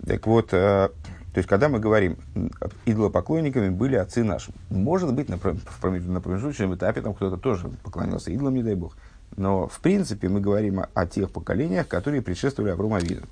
Так 0.06 0.26
вот, 0.26 0.52
э, 0.52 0.88
то 1.32 1.38
есть, 1.38 1.48
когда 1.48 1.68
мы 1.68 1.80
говорим, 1.80 2.18
идолопоклонниками 2.84 3.70
были 3.70 3.96
отцы 3.96 4.22
наши, 4.22 4.52
может 4.68 5.14
быть, 5.14 5.28
на, 5.30 5.38
промежуточном 5.38 6.74
этапе 6.74 7.00
там 7.00 7.14
кто-то 7.14 7.38
тоже 7.38 7.70
поклонялся 7.82 8.30
идолам, 8.30 8.54
не 8.54 8.62
дай 8.62 8.74
бог. 8.74 8.96
Но, 9.36 9.66
в 9.66 9.80
принципе, 9.80 10.28
мы 10.28 10.40
говорим 10.40 10.80
о, 10.80 10.88
о 10.92 11.06
тех 11.06 11.30
поколениях, 11.30 11.88
которые 11.88 12.20
предшествовали 12.20 12.72
Аврому 12.72 12.96
Авину. 12.96 13.22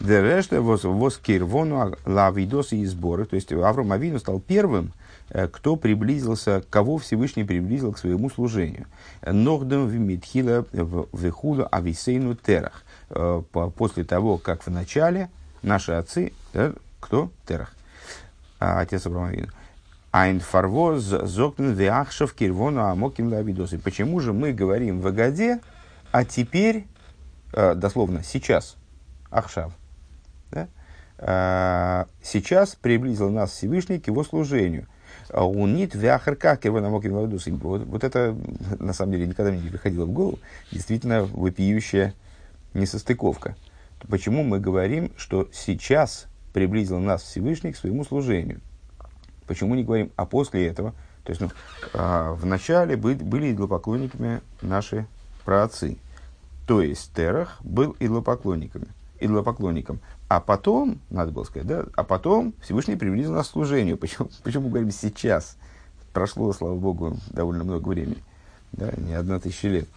Дереште 0.00 0.60
воз 0.60 1.18
кирвону 1.18 1.96
лавидосы 2.06 2.76
и 2.76 2.86
сборы. 2.86 3.26
То 3.26 3.36
есть, 3.36 3.52
Авром 3.52 3.92
Авину 3.92 4.18
стал 4.18 4.40
первым, 4.40 4.92
Э, 5.30 5.46
кто 5.46 5.76
приблизился, 5.76 6.62
кого 6.70 6.98
Всевышний 6.98 7.44
приблизил 7.44 7.92
к 7.92 7.98
своему 7.98 8.30
служению. 8.30 8.86
Ногдем 9.24 9.86
в 9.86 9.94
Митхила 9.94 10.66
в 10.72 11.28
Ихуду 11.28 11.68
Ависейну 11.70 12.34
Терах. 12.34 12.82
Э, 13.10 13.42
после 13.76 14.04
того, 14.04 14.38
как 14.38 14.66
в 14.66 14.70
начале 14.70 15.30
наши 15.62 15.92
отцы, 15.92 16.32
кто? 16.98 17.30
Терах. 17.46 17.72
А, 18.58 18.80
отец 18.80 19.06
Абрамовина. 19.06 19.48
Айн 20.10 20.40
фарвоз 20.40 21.02
зоктен 21.02 21.72
веахшав 21.72 22.34
кирвону 22.34 22.84
амоким 22.84 23.28
лавидосы. 23.32 23.78
Почему 23.78 24.18
же 24.18 24.32
мы 24.32 24.52
говорим 24.52 25.00
в 25.00 25.06
Агаде, 25.06 25.60
а 26.10 26.24
теперь, 26.24 26.86
э, 27.52 27.74
дословно, 27.76 28.24
сейчас, 28.24 28.76
ахшав? 29.30 29.72
Сейчас 31.22 32.76
приблизил 32.76 33.30
нас 33.30 33.50
Всевышний 33.50 33.98
к 33.98 34.06
его 34.06 34.24
служению– 34.24 34.86
а 35.32 35.46
Унит 35.46 35.94
вяхарка 35.94 36.56
кирванамоким 36.56 37.12
ладусим. 37.12 37.56
Вот, 37.58 37.84
вот 37.84 38.04
это, 38.04 38.36
на 38.78 38.92
самом 38.92 39.12
деле, 39.12 39.26
никогда 39.26 39.52
мне 39.52 39.62
не 39.62 39.70
приходило 39.70 40.04
в 40.04 40.12
голову. 40.12 40.38
Действительно, 40.72 41.24
вопиющая 41.24 42.14
несостыковка. 42.74 43.56
Почему 44.08 44.42
мы 44.42 44.60
говорим, 44.60 45.12
что 45.16 45.48
сейчас 45.52 46.26
приблизил 46.52 46.98
нас 46.98 47.22
Всевышний 47.22 47.72
к 47.72 47.76
своему 47.76 48.04
служению? 48.04 48.60
Почему 49.46 49.74
не 49.74 49.84
говорим, 49.84 50.10
а 50.16 50.26
после 50.26 50.66
этого? 50.66 50.94
То 51.24 51.30
есть, 51.30 51.40
ну, 51.40 51.50
а, 51.92 52.32
в 52.32 52.46
начале 52.46 52.96
были, 52.96 53.52
идолопоклонниками 53.52 54.40
наши 54.62 55.06
праотцы. 55.44 55.98
То 56.66 56.80
есть, 56.80 57.12
Терах 57.14 57.58
был 57.62 57.94
идолопоклонниками, 58.00 58.86
идолопоклонником. 59.20 60.00
А 60.30 60.38
потом, 60.38 61.00
надо 61.10 61.32
было 61.32 61.42
сказать, 61.42 61.66
да, 61.66 61.86
а 61.96 62.04
потом 62.04 62.54
Всевышний 62.62 62.94
приблизил 62.94 63.32
нас 63.32 63.48
к 63.48 63.50
служению. 63.50 63.98
Почему, 63.98 64.30
почему 64.44 64.68
говорим 64.68 64.92
сейчас? 64.92 65.56
Прошло, 66.12 66.52
слава 66.52 66.76
Богу, 66.76 67.16
довольно 67.30 67.64
много 67.64 67.88
времени. 67.88 68.22
Да, 68.70 68.92
не 68.96 69.12
одна 69.14 69.40
тысяча 69.40 69.66
лет. 69.66 69.88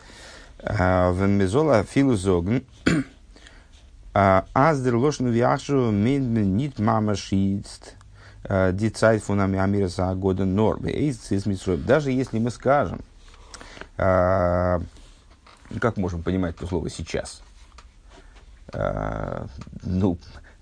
А, 0.58 1.12
Венмезола 1.14 1.84
филузогн. 1.84 2.64
А, 4.16 4.48
аздер 4.56 4.96
лошну 4.96 5.30
вяшу 5.30 5.92
мин 5.92 6.58
нит 6.58 6.80
мама 6.80 7.14
шиитст. 7.14 7.94
Дицайт 8.50 9.24
фунами 9.24 9.60
амира 9.60 9.88
за 9.88 10.16
года 10.16 10.46
норм. 10.46 10.88
Даже 11.86 12.12
если 12.12 12.40
мы 12.40 12.50
скажем, 12.50 13.02
как 13.96 14.58
можем 15.98 16.24
понимать 16.24 16.56
то 16.56 16.66
слово 16.66 16.90
сейчас? 16.90 17.44
А, 18.74 19.48
ну, 19.84 20.18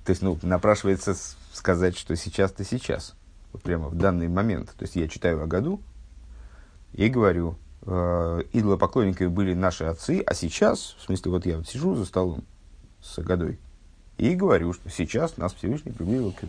то 0.05 0.09
есть, 0.09 0.21
ну, 0.21 0.37
напрашивается 0.41 1.15
сказать, 1.53 1.97
что 1.97 2.15
сейчас-то 2.15 2.63
сейчас, 2.63 3.15
вот 3.53 3.61
прямо 3.61 3.89
в 3.89 3.95
данный 3.95 4.27
момент. 4.27 4.73
То 4.77 4.83
есть, 4.83 4.95
я 4.95 5.07
читаю 5.07 5.41
о 5.43 5.47
году 5.47 5.81
и 6.93 7.07
говорю, 7.07 7.57
э, 7.83 8.43
идолопоклонниками 8.53 9.27
были 9.27 9.53
наши 9.53 9.85
отцы, 9.85 10.23
а 10.25 10.33
сейчас, 10.33 10.95
в 10.99 11.03
смысле, 11.03 11.31
вот 11.31 11.45
я 11.45 11.57
вот 11.57 11.67
сижу 11.67 11.95
за 11.95 12.05
столом 12.05 12.43
с 13.01 13.19
годой 13.21 13.59
и 14.17 14.35
говорю, 14.35 14.71
что 14.73 14.89
сейчас 14.89 15.37
нас 15.37 15.53
Всевышний 15.53 15.91
приблизил 15.91 16.31
к 16.31 16.43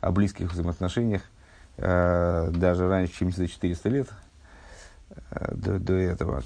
о 0.00 0.12
близких 0.12 0.52
взаимоотношениях 0.52 1.22
даже 1.78 2.88
раньше, 2.88 3.14
чем 3.14 3.32
за 3.32 3.46
400 3.46 3.88
лет 3.88 4.08
э, 5.30 5.54
до, 5.54 5.78
до 5.78 5.94
этого. 5.94 6.42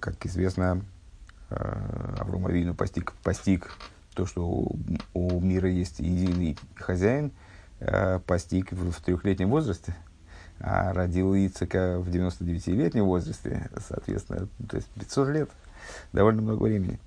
Как 0.00 0.26
известно, 0.26 0.80
э, 1.50 2.14
Авром 2.18 2.46
Авину 2.46 2.74
постиг, 2.74 3.12
постиг 3.22 3.70
то, 4.14 4.26
что 4.26 4.46
у, 4.46 4.76
у 5.14 5.40
мира 5.40 5.70
есть 5.70 6.00
единый 6.00 6.56
хозяин, 6.76 7.32
постиг 8.26 8.72
в, 8.72 8.92
в 8.92 9.00
трехлетнем 9.00 9.50
возрасте, 9.50 9.94
а 10.60 10.92
родил 10.92 11.34
Ицека 11.34 11.98
в 11.98 12.08
99-летнем 12.08 13.04
возрасте, 13.04 13.68
соответственно, 13.86 14.48
то 14.68 14.76
есть 14.76 14.88
500 14.98 15.28
лет, 15.28 15.50
довольно 16.12 16.42
много 16.42 16.62
времени. 16.62 16.98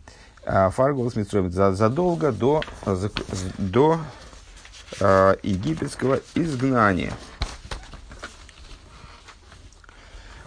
А 0.45 0.69
Фаргол 0.69 1.11
задолго 1.11 2.31
до, 2.31 2.61
до 3.57 3.95
э, 3.95 3.97
египетского 4.99 6.19
изгнания. 6.35 7.11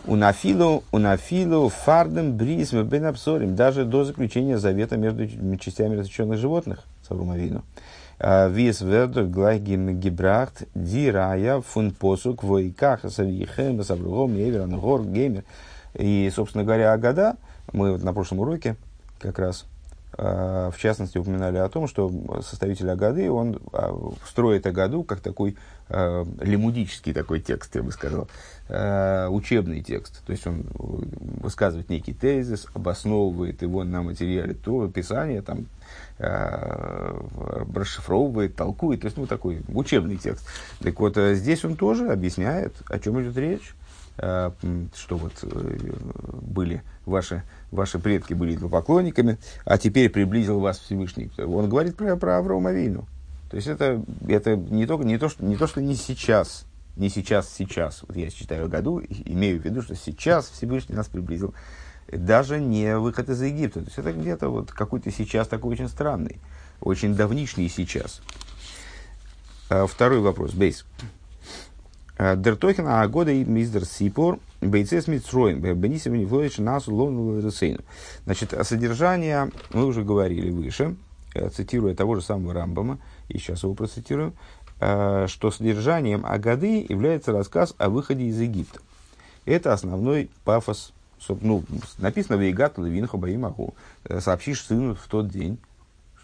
Унафилу, 0.07 0.83
унафилу, 0.93 1.69
фардем, 1.69 2.37
бризм, 2.37 2.83
бенапсорим, 2.83 3.55
даже 3.55 3.85
до 3.85 4.05
заключения 4.05 4.59
завета 4.59 4.97
между 4.97 5.27
частями 5.59 5.95
различенных 5.95 6.39
животных, 6.39 6.85
Саврумавину. 7.07 7.63
А, 8.19 8.49
Вис 8.49 8.81
вердер 8.81 9.25
глайгим 9.25 10.01
гибрахт 10.01 10.65
дирая 10.75 11.61
фун 11.61 11.93
посук 11.93 12.43
войках 12.43 13.01
савихем 13.09 13.83
савругом 13.85 14.37
еверан 14.37 14.79
гор 14.81 15.05
геймер. 15.05 15.45
И, 15.95 16.31
собственно 16.35 16.65
говоря, 16.65 16.93
Агада, 16.93 17.37
мы 17.73 17.93
вот 17.93 18.03
на 18.03 18.13
прошлом 18.13 18.41
уроке 18.41 18.77
как 19.21 19.39
раз 19.39 19.65
Э, 19.65 19.80
в 20.17 20.75
частности, 20.77 21.19
упоминали 21.19 21.59
о 21.59 21.69
том, 21.69 21.87
что 21.87 22.13
составитель 22.43 22.91
Агады, 22.91 23.31
он 23.31 23.61
а, 23.73 23.97
строит 24.27 24.67
Агаду 24.67 25.05
как 25.05 25.21
такой 25.21 25.57
э, 25.89 26.25
лимудический 26.41 27.13
такой 27.13 27.41
текст, 27.41 27.75
я 27.77 27.83
бы 27.83 27.93
сказал, 27.93 28.29
э, 28.69 29.29
учебный 29.29 29.83
текст. 29.83 30.25
То 30.27 30.33
есть 30.33 30.47
он 30.47 30.67
высказывает 30.75 31.91
некий 31.91 32.13
тезис, 32.13 32.67
обосновывает 32.75 33.63
его 33.63 33.85
на 33.85 34.03
материале 34.03 34.55
то 34.55 34.89
Писание, 34.89 35.43
там, 35.43 35.67
расшифровывает, 37.75 38.57
толкует. 38.57 39.01
То 39.01 39.07
есть, 39.07 39.17
ну, 39.17 39.27
такой 39.27 39.63
учебный 39.69 40.17
текст. 40.17 40.47
Так 40.81 41.01
вот, 41.01 41.17
здесь 41.17 41.65
он 41.65 41.77
тоже 41.77 42.11
объясняет, 42.11 42.75
о 42.89 42.99
чем 42.99 43.23
идет 43.23 43.37
речь, 43.37 43.75
что 44.17 45.17
вот 45.17 45.33
были 45.43 46.83
ваши 47.07 47.43
ваши 47.71 47.99
предки 47.99 48.35
были 48.35 48.57
поклонниками, 48.57 49.39
а 49.65 49.79
теперь 49.79 50.11
приблизил 50.11 50.61
вас 50.61 50.79
Всевышний. 50.79 51.31
Он 51.39 51.69
говорит 51.69 51.97
про, 51.97 52.17
про 52.17 52.39
Аврома 52.39 52.73
Вину. 52.73 53.07
То 53.51 53.57
есть 53.57 53.69
это, 53.69 54.03
это 54.29 54.57
не, 54.57 54.87
только, 54.87 55.05
не, 55.05 55.19
то, 55.19 55.29
что, 55.29 55.45
не 55.45 55.57
то, 55.57 55.67
что 55.67 55.81
не 55.81 55.97
сейчас, 55.97 56.67
не 56.97 57.09
сейчас, 57.09 57.53
сейчас. 57.53 58.05
Вот 58.07 58.17
я 58.17 58.31
считаю 58.31 58.69
году, 58.69 59.01
имею 59.01 59.61
в 59.61 59.65
виду, 59.65 59.83
что 59.83 59.97
сейчас 59.97 60.49
Всевышний 60.49 60.95
нас 60.95 61.09
приблизил. 61.09 61.55
Даже 62.13 62.61
не 62.61 62.97
выход 62.97 63.29
из 63.29 63.41
Египта. 63.43 63.81
То 63.81 63.87
есть 63.87 63.99
это 63.99 64.13
где-то 64.13 64.49
вот 64.49 64.73
какой-то 64.73 65.11
сейчас 65.11 65.49
такой 65.49 65.73
очень 65.73 65.89
странный. 65.89 66.41
очень 66.81 67.15
давнишний 67.15 67.69
сейчас. 67.69 68.21
А, 69.69 69.87
второй 69.87 70.21
вопрос, 70.21 70.53
бейс. 70.53 70.85
А, 72.23 72.37
Дертохин 72.37 72.87
а 72.87 73.09
года 73.09 73.31
и 73.31 73.45
мистер 73.45 73.87
Сипор 73.87 74.41
бейцес 74.61 75.09
митсроем 75.09 75.61
бенисим 75.61 76.13
не 76.15 76.63
нас 76.63 76.87
лону 76.87 77.41
Значит, 78.27 78.55
содержание 78.63 79.51
мы 79.73 79.87
уже 79.87 80.05
говорили 80.05 80.51
выше, 80.51 80.97
э, 81.35 81.49
цитируя 81.49 81.95
того 81.95 82.17
же 82.17 82.21
самого 82.21 82.53
Рамбама, 82.53 82.99
и 83.29 83.39
сейчас 83.39 83.63
его 83.63 83.73
процитирую, 83.73 84.35
э, 84.81 85.29
что 85.29 85.51
содержанием 85.51 86.27
Агады 86.27 86.85
является 86.87 87.33
рассказ 87.33 87.75
о 87.79 87.89
выходе 87.89 88.25
из 88.25 88.39
Египта. 88.39 88.81
Это 89.47 89.73
основной 89.73 90.29
пафос 90.45 90.93
ну, 91.41 91.65
написано 91.97 92.37
в 92.37 92.43
Вейгат 92.43 92.77
Левинху 92.77 93.17
Баимаху, 93.17 93.75
э, 94.05 94.21
сообщишь 94.21 94.67
сыну 94.67 94.95
в 94.95 95.09
тот 95.09 95.29
день, 95.29 95.57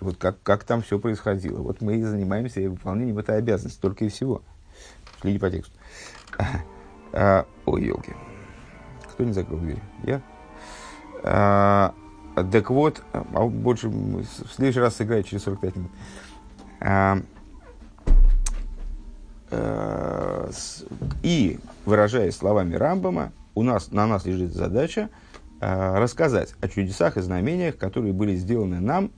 вот 0.01 0.19
как, 0.19 0.37
как 0.43 0.65
там 0.65 0.83
все 0.83 0.99
происходило. 0.99 1.61
Вот 1.61 1.81
мы 1.81 1.97
и 1.97 2.03
занимаемся 2.03 2.61
выполнением 2.69 3.19
этой 3.19 3.39
обязанности, 3.39 3.81
только 3.81 4.05
и 4.05 4.11
всего. 4.11 4.43
Следи 5.23 5.39
по 5.39 5.51
тексту. 5.51 5.76
А, 7.13 7.47
ой, 7.65 7.85
елки. 7.85 8.13
Кто 9.11 9.25
не 9.25 9.33
закрыл 9.33 9.59
дверь? 9.59 9.79
Я? 10.05 10.21
А, 11.23 11.95
так 12.53 12.69
вот, 12.69 13.03
а 13.13 13.47
больше 13.47 13.89
в 13.89 14.25
следующий 14.55 14.81
раз 14.81 14.97
сыграю 14.97 15.23
через 15.23 15.45
45 15.45 15.77
минут. 15.77 15.91
И, 21.23 21.59
выражаясь 21.87 22.37
словами 22.37 22.75
Рамбама, 22.75 23.33
у 23.55 23.63
нас, 23.63 23.91
на 23.91 24.07
нас 24.07 24.27
лежит 24.27 24.53
задача 24.53 25.09
рассказать 25.61 26.55
о 26.61 26.69
чудесах 26.69 27.17
и 27.17 27.23
знамениях, 27.23 27.79
которые 27.79 28.13
были 28.13 28.37
сделаны 28.37 28.81
нам 28.81 29.11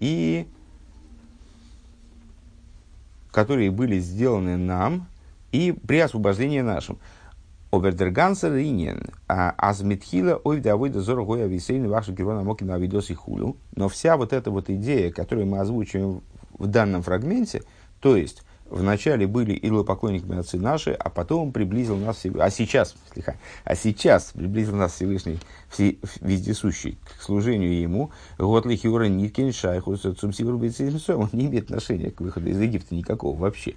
и 0.00 0.48
которые 3.30 3.70
были 3.70 3.98
сделаны 3.98 4.56
нам 4.56 5.06
и 5.52 5.72
при 5.72 5.98
освобождении 5.98 6.60
нашим. 6.60 6.98
Обердергансер 7.70 8.54
ринен, 8.54 9.10
а 9.28 9.50
азмитхила 9.50 10.40
ой 10.44 10.60
давыда 10.60 11.00
зоргоя 11.00 11.46
висейны 11.46 11.88
вашу 11.88 12.12
герона 12.12 12.42
мокина 12.42 12.76
авидос 12.76 13.10
и 13.10 13.14
хулю. 13.14 13.56
Но 13.74 13.88
вся 13.88 14.16
вот 14.16 14.32
эта 14.32 14.50
вот 14.50 14.70
идея, 14.70 15.10
которую 15.10 15.46
мы 15.46 15.58
озвучиваем 15.58 16.22
в 16.58 16.66
данном 16.66 17.02
фрагменте, 17.02 17.62
то 18.00 18.16
есть 18.16 18.42
вначале 18.70 19.26
были 19.26 19.58
идолопоклонниками 19.60 20.38
отцы 20.38 20.58
наши, 20.58 20.92
а 20.92 21.10
потом 21.10 21.52
приблизил 21.52 21.96
нас 21.96 22.24
а 22.38 22.50
сейчас, 22.50 22.94
слегка, 23.12 23.36
а 23.64 23.74
сейчас 23.74 24.32
приблизил 24.32 24.76
нас 24.76 24.92
Всевышний 24.92 25.38
все, 25.68 25.98
вездесущий 26.20 26.98
к 27.18 27.22
служению 27.22 27.80
ему. 27.80 28.10
Вот 28.38 28.66
לכאורה 28.66 29.04
ניט 29.04 29.25
קיין 29.25 29.52
שייכות, 29.52 29.92
он 29.92 31.28
не 31.32 31.46
имеет 31.46 31.64
отношения 31.64 32.10
к 32.10 32.20
выходу 32.20 32.48
из 32.48 32.60
Египта 32.60 32.94
никакого 32.94 33.36
вообще. 33.36 33.74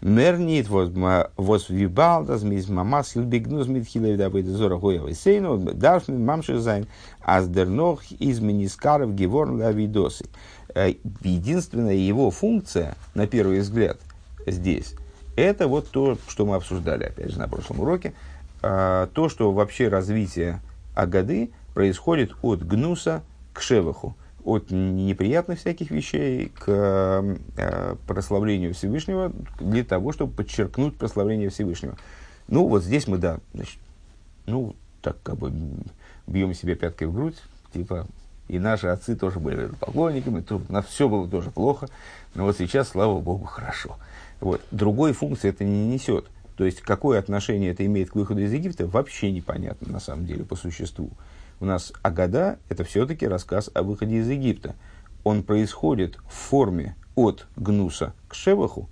מער 0.00 0.34
ניט 0.34 0.68
וואס 0.68 1.68
וויבאלד 1.68 2.26
אז 2.26 2.42
מ'איז 2.42 2.68
מתחיל 2.68 3.12
בגנות 3.12 3.84
מתחילה 3.84 4.07
עובדי 4.07 4.25
עבודה 4.25 4.44
זרה 4.44 4.76
היו 4.76 5.12
אבותינו 5.12 5.58
דארף 5.58 5.96
מען 5.96 6.24
ממשיך 6.24 6.58
זיין 6.58 6.86
אז 7.20 7.39
דערנאך 7.39 8.04
איז 8.12 8.38
מען 8.38 8.66
נתקרב 8.66 9.12
געווארן 9.16 9.60
לעבודתו. 9.60 10.26
Э, 10.72 10.92
единственная 11.22 11.96
его 11.96 12.30
функция, 12.30 12.94
на 13.14 13.26
первый 13.26 13.58
взгляд, 13.58 13.98
здесь, 14.46 14.94
это 15.34 15.66
вот 15.66 15.88
то, 15.88 16.16
что 16.28 16.46
мы 16.46 16.54
обсуждали, 16.54 17.04
опять 17.04 17.32
же, 17.32 17.38
на 17.40 17.48
прошлом 17.48 17.80
уроке, 17.80 18.14
э, 18.62 19.08
то, 19.12 19.28
что 19.28 19.50
вообще 19.50 19.88
развитие 19.88 20.60
Агады 20.94 21.50
происходит 21.74 22.32
от 22.42 22.62
Гнуса 22.62 23.22
к 23.52 23.60
Шеваху, 23.60 24.16
от 24.48 24.70
неприятных 24.70 25.58
всяких 25.58 25.90
вещей 25.90 26.50
к 26.58 26.64
э, 27.56 27.96
прославлению 28.06 28.72
Всевышнего 28.72 29.30
для 29.60 29.84
того, 29.84 30.12
чтобы 30.12 30.32
подчеркнуть 30.32 30.96
прославление 30.96 31.50
Всевышнего. 31.50 31.96
Ну, 32.48 32.66
вот 32.66 32.82
здесь 32.82 33.06
мы, 33.06 33.18
да, 33.18 33.40
значит, 33.52 33.78
ну, 34.46 34.74
так 35.02 35.22
как 35.22 35.36
бы 35.36 35.52
бьем 36.26 36.54
себе 36.54 36.76
пяткой 36.76 37.08
в 37.08 37.14
грудь, 37.14 37.36
типа, 37.74 38.06
и 38.48 38.58
наши 38.58 38.86
отцы 38.86 39.16
тоже 39.16 39.38
были 39.38 39.66
поклонниками, 39.66 40.40
то, 40.40 40.62
у 40.66 40.72
нас 40.72 40.86
все 40.86 41.10
было 41.10 41.28
тоже 41.28 41.50
плохо, 41.50 41.88
но 42.34 42.44
вот 42.44 42.56
сейчас, 42.56 42.88
слава 42.88 43.20
Богу, 43.20 43.44
хорошо. 43.44 43.96
Вот. 44.40 44.62
Другой 44.70 45.12
функции 45.12 45.50
это 45.50 45.64
не 45.64 45.88
несет. 45.88 46.24
То 46.56 46.64
есть, 46.64 46.80
какое 46.80 47.18
отношение 47.18 47.70
это 47.72 47.84
имеет 47.84 48.10
к 48.10 48.14
выходу 48.14 48.40
из 48.40 48.52
Египта, 48.52 48.86
вообще 48.86 49.30
непонятно, 49.30 49.92
на 49.92 50.00
самом 50.00 50.24
деле, 50.24 50.44
по 50.44 50.56
существу. 50.56 51.10
У 51.60 51.64
нас 51.64 51.92
Агада– 52.02 52.58
это 52.68 52.84
все-таки 52.84 53.26
рассказ 53.26 53.70
о 53.74 53.82
выходе 53.82 54.16
из 54.16 54.28
Египта. 54.28 54.74
Он 55.24 55.42
происходит 55.42 56.16
в 56.28 56.32
форме 56.32 56.96
от 57.14 57.46
Гнуса 57.56 58.14
к 58.28 58.34
Шеваху, 58.34 58.88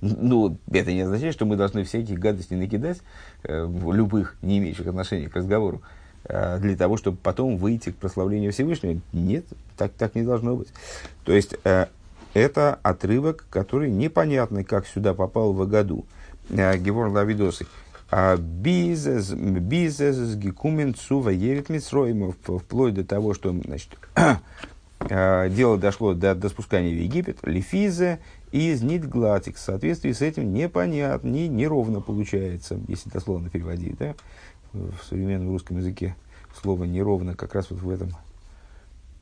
ну, 0.00 0.56
это 0.70 0.92
не 0.92 1.02
означает, 1.02 1.34
что 1.34 1.44
мы 1.44 1.56
должны 1.56 1.84
всяких 1.84 2.18
гадостей 2.18 2.56
накидать, 2.56 2.98
э, 3.44 3.68
любых, 3.68 4.36
не 4.40 4.58
имеющих 4.58 4.86
отношения 4.86 5.28
к 5.28 5.36
разговору. 5.36 5.82
Э, 6.24 6.58
для 6.58 6.76
того, 6.76 6.96
чтобы 6.96 7.18
потом 7.22 7.56
выйти 7.56 7.90
к 7.90 7.96
прославлению 7.96 8.52
Всевышнего. 8.52 9.00
Нет, 9.12 9.44
так, 9.76 9.92
так 9.92 10.14
не 10.14 10.22
должно 10.22 10.56
быть. 10.56 10.68
То 11.24 11.32
есть, 11.32 11.54
э, 11.64 11.86
это 12.32 12.78
отрывок, 12.82 13.46
который 13.50 13.90
непонятный, 13.90 14.64
как 14.64 14.86
сюда 14.86 15.12
попал 15.12 15.52
в. 15.52 15.62
Э, 16.50 16.78
Гевор 16.78 17.08
Лавидосы. 17.08 17.66
А 18.10 18.36
Бизнес, 18.36 19.30
бизнес, 19.30 20.34
гекумен, 20.34 20.94
цува, 20.94 21.30
ерит 21.30 21.68
вплоть 22.58 22.94
до 22.94 23.04
того, 23.04 23.34
что, 23.34 23.52
значит, 23.52 23.96
дело 25.08 25.78
дошло 25.78 26.14
до, 26.14 26.34
до 26.34 26.48
спускания 26.48 26.90
в 26.90 27.00
Египет, 27.00 27.38
лифизе, 27.44 28.18
из 28.50 28.82
нидглатик. 28.82 29.56
В 29.56 29.60
соответствии 29.60 30.10
с 30.10 30.22
этим 30.22 30.52
непонятно, 30.52 31.28
не, 31.28 31.46
неровно 31.46 32.00
получается, 32.00 32.80
если 32.88 33.10
дословно 33.10 33.48
переводить, 33.48 33.96
да? 33.96 34.14
в 34.72 35.04
современном 35.08 35.50
русском 35.50 35.78
языке 35.78 36.16
слово 36.60 36.84
неровно 36.84 37.34
как 37.34 37.54
раз 37.54 37.70
вот 37.70 37.80
в 37.80 37.90
этом, 37.90 38.10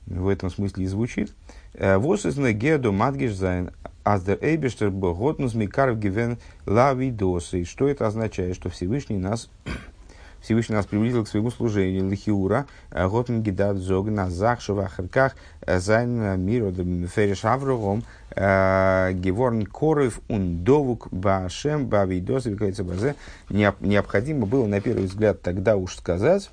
в 0.07 0.29
этом 0.29 0.51
смысле 0.51 0.85
и 0.85 0.88
звучит. 0.88 1.35
Э, 1.74 1.98
Вос 1.98 2.26
из 2.26 2.37
негеду 2.37 2.92
мадгиш 2.92 3.35
зайн 3.35 3.70
аздер 4.04 4.38
эйбештер 4.40 4.90
боготнус 4.90 5.54
микарв 5.54 5.98
гивен 5.98 6.38
лавидосы. 6.66 7.64
Что 7.64 7.88
это 7.88 8.07
означает? 8.07 8.57
Что 8.57 8.70
Всевышний 8.70 9.18
нас 9.18 9.50
Всевышний 10.40 10.74
нас 10.74 10.87
приблизил 10.87 11.24
к 11.24 11.28
своему 11.28 11.50
служению. 11.50 12.09
Лихиура, 12.09 12.66
э, 12.90 13.07
Готн 13.07 13.40
Гидат 13.40 13.76
Зог, 13.76 14.09
на 14.09 14.31
Захшева 14.31 14.87
Ахарках, 14.87 15.37
э, 15.61 15.78
Зайн 15.78 16.40
Миро, 16.40 16.72
Фериш 16.72 17.44
Аврогом, 17.44 18.02
Геворн 18.35 19.66
Корыв, 19.66 20.20
Ундовук, 20.28 21.09
Башем, 21.11 21.87
Бавидос, 21.87 22.46
Базе. 22.46 23.16
Необходимо 23.50 24.46
было, 24.46 24.66
на 24.66 24.81
первый 24.81 25.07
взгляд, 25.07 25.42
тогда 25.42 25.76
уж 25.76 25.96
сказать, 25.96 26.48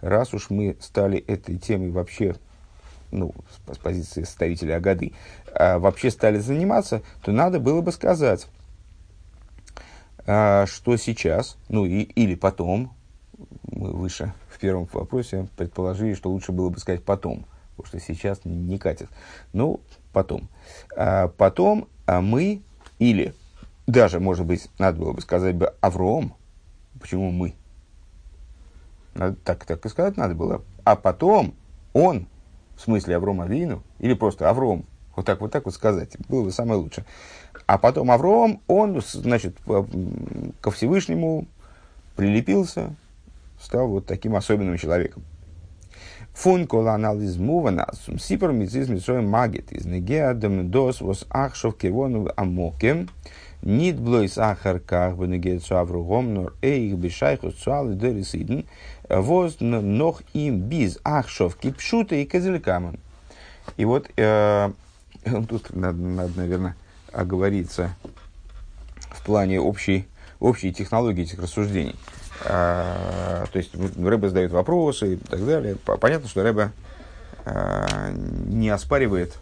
раз 0.00 0.32
уж 0.32 0.48
мы 0.48 0.76
стали 0.80 1.18
этой 1.18 1.58
темой 1.58 1.90
вообще 1.90 2.34
ну, 3.10 3.34
с 3.70 3.78
позиции 3.78 4.22
составителя 4.22 4.76
Агады, 4.76 5.12
вообще 5.54 6.10
стали 6.10 6.38
заниматься, 6.38 7.02
то 7.22 7.32
надо 7.32 7.60
было 7.60 7.80
бы 7.80 7.92
сказать, 7.92 8.46
что 10.24 10.96
сейчас, 10.96 11.56
ну 11.68 11.86
и, 11.86 12.02
или 12.02 12.34
потом, 12.34 12.92
мы 13.70 13.92
выше 13.92 14.32
в 14.50 14.58
первом 14.58 14.88
вопросе 14.92 15.48
предположили, 15.56 16.14
что 16.14 16.30
лучше 16.30 16.52
было 16.52 16.68
бы 16.68 16.78
сказать 16.78 17.04
потом, 17.04 17.46
потому 17.76 17.86
что 17.86 18.00
сейчас 18.00 18.40
не 18.44 18.78
катит. 18.78 19.08
Ну, 19.52 19.80
потом. 20.12 20.48
А 20.96 21.28
потом 21.28 21.88
а 22.06 22.20
мы, 22.20 22.62
или 22.98 23.34
даже, 23.86 24.18
может 24.18 24.46
быть, 24.46 24.68
надо 24.78 24.98
было 24.98 25.12
бы 25.12 25.20
сказать 25.20 25.54
бы 25.54 25.74
Авром. 25.80 26.34
Почему 27.00 27.30
мы? 27.30 27.54
Надо, 29.14 29.36
так, 29.36 29.64
так 29.64 29.84
и 29.86 29.88
сказать 29.88 30.16
надо 30.16 30.34
было. 30.34 30.62
А 30.84 30.96
потом 30.96 31.54
он, 31.92 32.26
в 32.78 32.80
смысле 32.80 33.16
Авром 33.16 33.40
Авину, 33.40 33.82
или 33.98 34.14
просто 34.14 34.48
Авром, 34.48 34.84
вот 35.16 35.26
так 35.26 35.40
вот 35.40 35.50
так 35.50 35.64
вот 35.64 35.74
сказать, 35.74 36.16
было 36.28 36.44
бы 36.44 36.52
самое 36.52 36.80
лучшее. 36.80 37.04
А 37.66 37.76
потом 37.76 38.10
Авром, 38.12 38.62
он, 38.68 39.02
значит, 39.02 39.56
ко 40.60 40.70
Всевышнему 40.70 41.46
прилепился, 42.14 42.94
стал 43.60 43.88
вот 43.88 44.06
таким 44.06 44.36
особенным 44.36 44.78
человеком. 44.78 45.24
Фун 46.34 46.68
кола 46.68 46.94
анализ 46.94 47.36
мува 47.36 47.88
сипер 48.20 48.52
митсоем 48.52 49.28
магит, 49.28 49.72
из 49.72 49.84
негеадам 49.84 50.70
дос 50.70 51.00
вос 51.00 51.26
ахшов 51.30 51.76
кивону 51.76 52.28
амокем, 52.36 53.08
нит 53.62 53.98
блойс 53.98 54.38
ахарках 54.38 55.16
бенегет 55.16 55.62
суавругом, 55.62 56.34
нор 56.34 56.54
эйх 56.62 56.96
бешайхус 56.96 57.54
цуалы 57.54 57.94
дерисиден, 57.94 58.64
воз 59.08 59.56
нох 59.60 60.22
им 60.32 60.60
биз 60.60 60.98
ахшов 61.04 61.56
кипшута 61.56 62.14
и 62.16 62.24
козелькаман. 62.24 62.98
И 63.76 63.84
вот 63.84 64.08
э, 64.16 64.70
тут 65.48 65.74
надо, 65.74 65.98
надо, 65.98 66.32
наверное, 66.36 66.76
оговориться 67.12 67.94
в 69.10 69.24
плане 69.24 69.60
общей, 69.60 70.06
общей 70.40 70.72
технологии 70.72 71.24
этих 71.24 71.40
рассуждений. 71.40 71.96
А, 72.44 73.46
то 73.52 73.58
есть 73.58 73.74
Рэбе 73.74 74.28
задает 74.28 74.52
вопросы 74.52 75.14
и 75.14 75.16
так 75.16 75.44
далее. 75.44 75.76
Понятно, 75.76 76.28
что 76.28 76.42
Рэбе 76.42 76.70
а, 77.44 78.10
не 78.12 78.68
оспаривает 78.68 79.34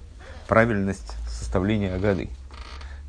правильность 0.48 1.14
составления 1.29 1.94
Агады. 1.94 2.31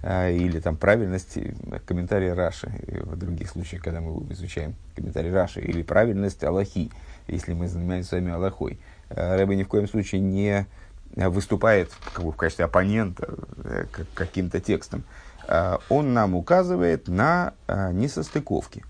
А, 0.04 0.30
или 0.30 0.60
там 0.60 0.78
правильность 0.78 1.38
комментария 1.86 2.36
Раши, 2.36 2.72
в 2.88 3.16
других 3.18 3.50
случаях, 3.50 3.84
когда 3.84 4.00
мы 4.00 4.32
изучаем 4.34 4.76
комментарий 4.96 5.32
Раши, 5.32 5.60
или 5.62 5.82
правильность 5.82 6.44
Аллахи, 6.44 6.92
если 7.28 7.54
мы 7.54 7.68
занимаемся 7.68 8.10
с 8.10 8.12
вами 8.14 8.32
Аллахой. 8.32 8.80
А, 9.10 9.38
Рэбе 9.38 9.56
ни 9.56 9.64
в 9.64 9.68
коем 9.68 9.88
случае 9.88 10.22
не 10.22 10.68
выступает 11.16 11.92
как 12.14 12.24
бы, 12.24 12.32
в 12.32 12.36
качестве 12.36 12.66
оппонента 12.66 13.34
э, 13.64 13.86
каким-то 14.14 14.60
текстом. 14.60 15.04
А, 15.48 15.80
он 15.90 16.14
нам 16.14 16.36
указывает 16.36 17.08
на 17.08 17.54
несостыковки. 17.68 18.84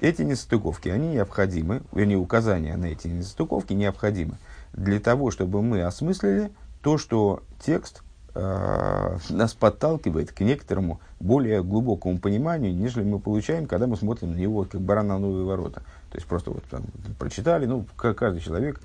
Эти 0.00 0.22
несостыковки, 0.22 0.88
они 0.88 1.08
необходимы, 1.08 1.82
вернее, 1.92 2.16
указания 2.16 2.76
на 2.76 2.86
эти 2.86 3.08
несостыковки 3.08 3.72
необходимы 3.74 4.38
для 4.72 5.00
того, 5.00 5.30
чтобы 5.30 5.62
мы 5.62 5.82
осмыслили 5.82 6.50
то, 6.82 6.98
что 6.98 7.42
текст 7.60 8.02
нас 8.38 9.54
подталкивает 9.54 10.32
к 10.32 10.40
некоторому 10.40 11.00
более 11.18 11.62
глубокому 11.64 12.18
пониманию, 12.18 12.74
нежели 12.74 13.04
мы 13.04 13.18
получаем, 13.18 13.66
когда 13.66 13.86
мы 13.86 13.96
смотрим 13.96 14.32
на 14.32 14.36
него 14.36 14.64
как 14.64 14.80
баран 14.80 15.08
на 15.08 15.18
новые 15.18 15.44
ворота. 15.44 15.82
То 16.10 16.16
есть 16.16 16.26
просто 16.26 16.50
вот 16.50 16.62
там, 16.70 16.84
прочитали, 17.18 17.66
ну, 17.66 17.84
каждый 17.96 18.40
человек, 18.40 18.80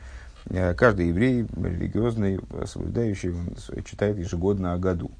э, 0.49 0.73
каждый 0.73 1.09
еврей 1.09 1.45
религиозный, 1.55 2.39
соблюдающий, 2.65 3.31
он 3.31 3.83
читает 3.83 4.17
ежегодно 4.17 4.73
о 4.73 4.77
году. 4.77 5.11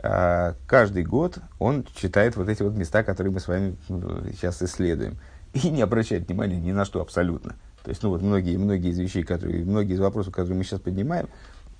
А 0.00 0.54
каждый 0.66 1.04
год 1.04 1.38
он 1.58 1.84
читает 1.94 2.36
вот 2.36 2.48
эти 2.48 2.62
вот 2.62 2.74
места, 2.74 3.02
которые 3.02 3.32
мы 3.32 3.40
с 3.40 3.48
вами 3.48 3.76
ну, 3.88 4.22
сейчас 4.32 4.62
исследуем. 4.62 5.16
И 5.54 5.70
не 5.70 5.82
обращает 5.82 6.28
внимания 6.28 6.60
ни 6.60 6.72
на 6.72 6.84
что 6.84 7.00
абсолютно. 7.00 7.54
То 7.82 7.90
есть, 7.90 8.02
ну 8.02 8.10
вот 8.10 8.22
многие, 8.22 8.56
многие 8.56 8.90
из 8.90 8.98
вещей, 8.98 9.22
которые, 9.22 9.64
многие 9.64 9.94
из 9.94 10.00
вопросов, 10.00 10.34
которые 10.34 10.58
мы 10.58 10.64
сейчас 10.64 10.80
поднимаем, 10.80 11.28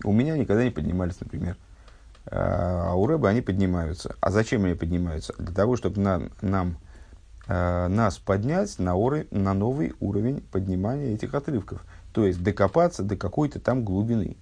у 0.04 0.12
меня 0.12 0.36
никогда 0.36 0.64
не 0.64 0.70
поднимались, 0.70 1.20
например. 1.20 1.56
А 2.30 2.94
у 2.94 3.06
Рэба 3.06 3.28
они 3.28 3.40
поднимаются. 3.40 4.16
А 4.20 4.30
зачем 4.30 4.64
они 4.64 4.74
поднимаются? 4.74 5.34
Для 5.38 5.54
того, 5.54 5.76
чтобы 5.76 6.00
нам, 6.00 6.30
нам 6.42 6.78
э, 7.46 7.88
нас 7.88 8.18
поднять 8.18 8.78
на, 8.78 8.94
оры, 8.94 9.26
на 9.30 9.54
новый 9.54 9.94
уровень 10.00 10.40
поднимания 10.40 11.14
этих 11.14 11.34
отрывков. 11.34 11.84
То 12.12 12.26
есть 12.26 12.42
докопаться 12.42 13.02
до 13.02 13.16
какой-то 13.16 13.60
там 13.60 13.84
глубины. 13.84 14.36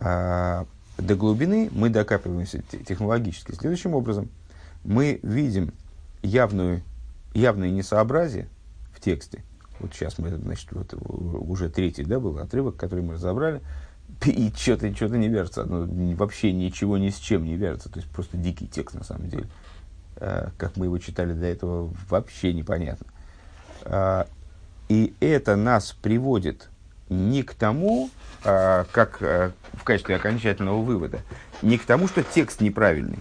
А, 0.00 0.66
до 0.96 1.14
глубины 1.14 1.68
мы 1.72 1.90
докапываемся 1.90 2.62
технологически. 2.86 3.52
Следующим 3.52 3.94
образом, 3.94 4.28
мы 4.84 5.20
видим 5.22 5.72
явную, 6.22 6.82
явное 7.34 7.70
несообразие 7.70 8.48
в 8.92 9.00
тексте. 9.00 9.44
Вот 9.80 9.92
сейчас 9.92 10.18
мы, 10.18 10.30
значит, 10.36 10.72
вот 10.72 10.92
уже 10.94 11.68
третий 11.68 12.04
да, 12.04 12.18
был 12.18 12.38
отрывок, 12.38 12.76
который 12.76 13.04
мы 13.04 13.14
разобрали 13.14 13.60
и 14.26 14.52
что-то 14.54 14.94
что 14.94 15.08
не 15.08 15.28
вяжется, 15.28 15.64
ну, 15.64 15.86
вообще 16.16 16.52
ничего 16.52 16.98
ни 16.98 17.10
с 17.10 17.16
чем 17.16 17.44
не 17.44 17.56
вяжется, 17.56 17.88
то 17.88 17.98
есть 17.98 18.10
просто 18.10 18.36
дикий 18.36 18.66
текст 18.66 18.96
на 18.96 19.04
самом 19.04 19.28
деле. 19.28 19.46
А, 20.16 20.50
как 20.56 20.76
мы 20.76 20.86
его 20.86 20.98
читали 20.98 21.32
до 21.32 21.46
этого, 21.46 21.92
вообще 22.08 22.52
непонятно. 22.52 23.06
А, 23.84 24.26
и 24.88 25.14
это 25.20 25.56
нас 25.56 25.92
приводит 25.92 26.68
не 27.08 27.42
к 27.42 27.54
тому, 27.54 28.10
а, 28.44 28.86
как 28.92 29.20
в 29.20 29.84
качестве 29.84 30.16
окончательного 30.16 30.82
вывода, 30.82 31.20
не 31.62 31.78
к 31.78 31.84
тому, 31.84 32.08
что 32.08 32.22
текст 32.22 32.60
неправильный, 32.60 33.20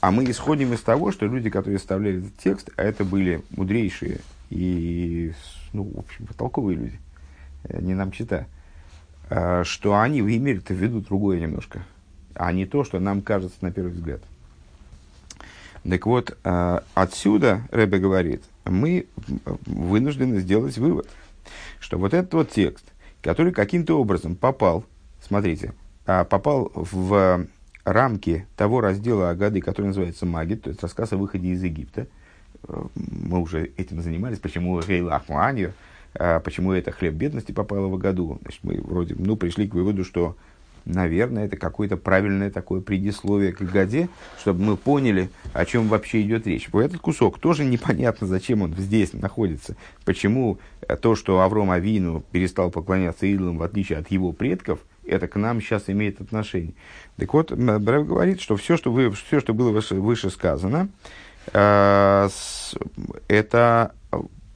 а 0.00 0.10
мы 0.10 0.28
исходим 0.28 0.72
из 0.72 0.80
того, 0.80 1.12
что 1.12 1.26
люди, 1.26 1.50
которые 1.50 1.78
составляли 1.78 2.18
этот 2.18 2.36
текст, 2.38 2.70
а 2.76 2.82
это 2.82 3.04
были 3.04 3.42
мудрейшие 3.50 4.20
и, 4.50 5.32
ну, 5.72 5.84
в 5.84 5.98
общем, 5.98 6.26
толковые 6.36 6.76
люди, 6.76 7.00
э, 7.64 7.80
не 7.80 7.94
нам 7.94 8.10
читать 8.10 8.46
Э, 8.48 8.57
что 9.28 9.98
они 9.98 10.20
имели-то 10.20 10.72
в 10.72 10.76
виду 10.76 11.00
другое 11.00 11.40
немножко, 11.40 11.82
а 12.34 12.52
не 12.52 12.66
то, 12.66 12.84
что 12.84 12.98
нам 12.98 13.20
кажется 13.20 13.56
на 13.60 13.70
первый 13.70 13.92
взгляд. 13.92 14.20
Так 15.88 16.06
вот, 16.06 16.36
э, 16.44 16.80
отсюда, 16.94 17.62
Рэбе 17.70 17.98
говорит, 17.98 18.42
мы 18.64 19.06
вынуждены 19.66 20.40
сделать 20.40 20.76
вывод, 20.78 21.08
что 21.80 21.98
вот 21.98 22.14
этот 22.14 22.32
вот 22.34 22.50
текст, 22.50 22.84
который 23.22 23.52
каким-то 23.52 23.98
образом 23.98 24.34
попал, 24.34 24.84
смотрите, 25.22 25.72
а, 26.06 26.24
попал 26.24 26.70
в 26.74 27.46
рамки 27.84 28.46
того 28.56 28.80
раздела 28.80 29.30
Агады, 29.30 29.60
который 29.60 29.86
называется 29.86 30.26
Магит, 30.26 30.62
то 30.62 30.70
есть 30.70 30.82
рассказ 30.82 31.12
о 31.12 31.16
выходе 31.16 31.48
из 31.48 31.62
Египта. 31.62 32.06
Э, 32.66 32.84
мы 32.94 33.40
уже 33.40 33.72
этим 33.76 34.02
занимались, 34.02 34.38
почему 34.38 34.80
Гейлах 34.80 35.28
Муанью– 35.28 35.74
а 36.14 36.40
почему 36.40 36.72
это 36.72 36.92
хлеб 36.92 37.14
бедности 37.14 37.52
попало 37.52 37.86
в 37.86 37.98
году? 37.98 38.38
Значит, 38.42 38.60
мы 38.62 38.80
вроде 38.80 39.14
ну, 39.18 39.36
пришли 39.36 39.68
к 39.68 39.74
выводу, 39.74 40.04
что, 40.04 40.36
наверное, 40.84 41.46
это 41.46 41.56
какое-то 41.56 41.96
правильное 41.96 42.50
такое 42.50 42.80
предисловие 42.80 43.52
к 43.52 43.60
годе, 43.60 44.08
чтобы 44.40 44.62
мы 44.62 44.76
поняли, 44.76 45.30
о 45.52 45.64
чем 45.64 45.88
вообще 45.88 46.22
идет 46.22 46.46
речь. 46.46 46.68
Вот 46.72 46.82
этот 46.82 47.00
кусок 47.00 47.38
тоже 47.38 47.64
непонятно, 47.64 48.26
зачем 48.26 48.62
он 48.62 48.74
здесь 48.74 49.12
находится. 49.12 49.76
Почему 50.04 50.58
то, 51.02 51.14
что 51.14 51.40
Авром 51.40 51.70
Авину 51.70 52.24
перестал 52.32 52.70
поклоняться 52.70 53.26
идолам, 53.26 53.58
в 53.58 53.62
отличие 53.62 53.98
от 53.98 54.10
его 54.10 54.32
предков, 54.32 54.80
это 55.08 55.26
к 55.26 55.36
нам 55.36 55.60
сейчас 55.60 55.84
имеет 55.88 56.20
отношение. 56.20 56.74
Так 57.16 57.32
вот, 57.32 57.52
Брев 57.52 58.06
говорит, 58.06 58.40
что 58.40 58.56
все, 58.56 58.76
что, 58.76 58.92
вы, 58.92 59.10
все, 59.10 59.40
что 59.40 59.54
было 59.54 59.70
выше, 59.70 59.94
выше 59.94 60.30
сказано, 60.30 60.88
э, 61.52 62.28
это 63.28 63.94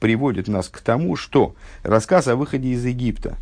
приводит 0.03 0.49
нас 0.49 0.67
к 0.67 0.81
тому, 0.81 1.15
что 1.15 1.55
рассказ 1.81 2.27
о 2.27 2.35
выходе 2.35 2.67
из 2.67 2.83
Египта, 2.83 3.37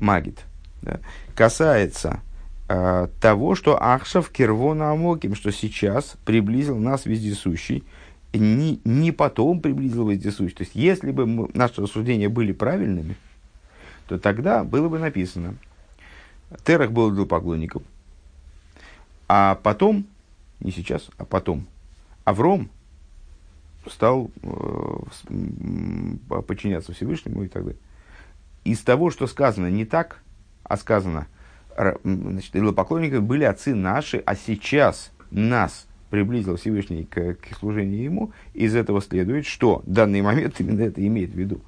Магит, 0.00 0.38
да, 0.80 1.00
касается 1.34 2.20
э, 2.66 3.08
того, 3.20 3.54
что 3.54 3.76
Ахшав 3.78 4.30
Кирвона 4.30 4.92
Амоким, 4.92 5.34
что 5.34 5.52
сейчас 5.52 6.16
приблизил 6.24 6.78
нас 6.78 7.04
вездесущий, 7.04 7.84
не, 8.32 8.80
не 8.86 9.12
потом 9.12 9.60
приблизил 9.60 10.08
вездесущий. 10.08 10.56
То 10.56 10.62
есть, 10.62 10.74
если 10.74 11.10
бы 11.10 11.26
мы, 11.26 11.50
наши 11.52 11.82
рассуждения 11.82 12.30
были 12.30 12.52
правильными, 12.52 13.16
то 14.08 14.18
тогда 14.18 14.64
было 14.64 14.88
бы 14.88 14.98
написано, 14.98 15.56
Терах 16.64 16.90
был 16.90 17.10
для 17.10 17.26
поклонников, 17.26 17.82
а 19.28 19.56
потом, 19.62 20.06
не 20.58 20.72
сейчас, 20.72 21.10
а 21.18 21.26
потом, 21.26 21.66
Авром– 22.24 22.70
стал 23.88 24.30
э, 24.42 24.52
подчиняться 26.46 26.92
Всевышнему 26.92 27.44
и 27.44 27.48
так 27.48 27.64
далее. 27.64 27.80
Из 28.64 28.80
того, 28.80 29.10
что 29.10 29.26
сказано 29.26 29.68
не 29.68 29.84
так, 29.84 30.22
а 30.62 30.76
сказано, 30.76 31.26
значит, 32.04 32.54
идолопоклонники 32.54 33.16
были 33.16 33.44
отцы 33.44 33.74
наши, 33.74 34.22
а 34.24 34.36
сейчас 34.36 35.10
нас 35.30 35.86
приблизил 36.10 36.56
Всевышний 36.56 37.04
к, 37.04 37.34
к 37.34 37.56
служению 37.58 38.02
ему, 38.04 38.32
из 38.52 38.74
этого 38.74 39.00
следует, 39.00 39.46
что 39.46 39.82
данный 39.86 40.20
момент 40.20 40.60
именно 40.60 40.82
это 40.82 41.04
имеет 41.04 41.30
в 41.30 41.38
виду. 41.38 41.60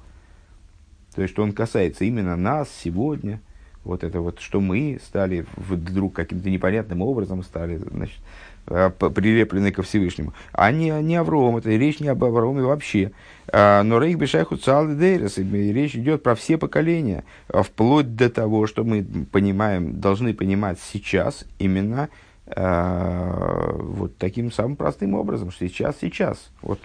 То 1.15 1.21
есть, 1.21 1.33
что 1.33 1.43
он 1.43 1.51
касается 1.51 2.05
именно 2.05 2.35
нас 2.35 2.69
сегодня, 2.83 3.41
вот 3.83 4.03
это 4.03 4.21
вот, 4.21 4.39
что 4.39 4.61
мы 4.61 4.99
стали 5.03 5.45
вдруг 5.55 6.13
каким-то 6.13 6.49
непонятным 6.49 7.01
образом 7.01 7.43
стали, 7.43 7.77
значит, 7.77 8.19
прилепленный 8.65 9.71
ко 9.71 9.83
Всевышнему, 9.83 10.33
а 10.51 10.71
не, 10.71 10.89
не 11.01 11.15
Авром, 11.15 11.57
это 11.57 11.69
речь 11.69 11.99
не 11.99 12.07
об 12.07 12.23
Авроме 12.23 12.63
вообще. 12.63 13.11
А, 13.47 13.83
но 13.83 13.99
Рейх 13.99 14.17
Бешайху 14.17 14.57
Цал 14.57 14.87
Дейрес, 14.87 15.37
речь 15.37 15.95
идет 15.95 16.23
про 16.23 16.35
все 16.35 16.57
поколения, 16.57 17.23
а 17.47 17.63
вплоть 17.63 18.15
до 18.15 18.29
того, 18.29 18.65
что 18.65 18.83
мы 18.83 19.03
понимаем, 19.31 19.99
должны 19.99 20.33
понимать 20.33 20.79
сейчас 20.79 21.45
именно 21.59 22.09
а, 22.47 23.75
вот 23.77 24.17
таким 24.17 24.51
самым 24.51 24.75
простым 24.75 25.13
образом, 25.13 25.51
что 25.51 25.67
сейчас, 25.67 25.97
сейчас, 26.01 26.49
вот 26.61 26.79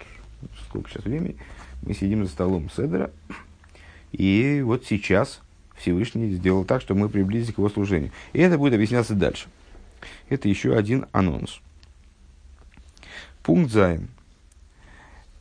сколько 0.67 0.89
сейчас 0.89 1.03
времени, 1.03 1.37
мы 1.81 1.93
сидим 1.95 2.25
за 2.25 2.31
столом 2.31 2.69
Седера, 2.69 3.09
и 4.11 4.61
вот 4.63 4.85
сейчас 4.85 5.41
Всевышний 5.77 6.31
сделал 6.31 6.63
так, 6.63 6.81
что 6.81 6.93
мы 6.93 7.09
приблизились 7.09 7.53
к 7.53 7.57
его 7.57 7.69
служению. 7.69 8.11
И 8.33 8.39
это 8.39 8.57
будет 8.57 8.73
объясняться 8.73 9.15
дальше. 9.15 9.47
Это 10.29 10.47
еще 10.47 10.75
один 10.75 11.05
анонс. 11.11 11.59
Пункт 13.43 13.71
Зайн. 13.71 14.07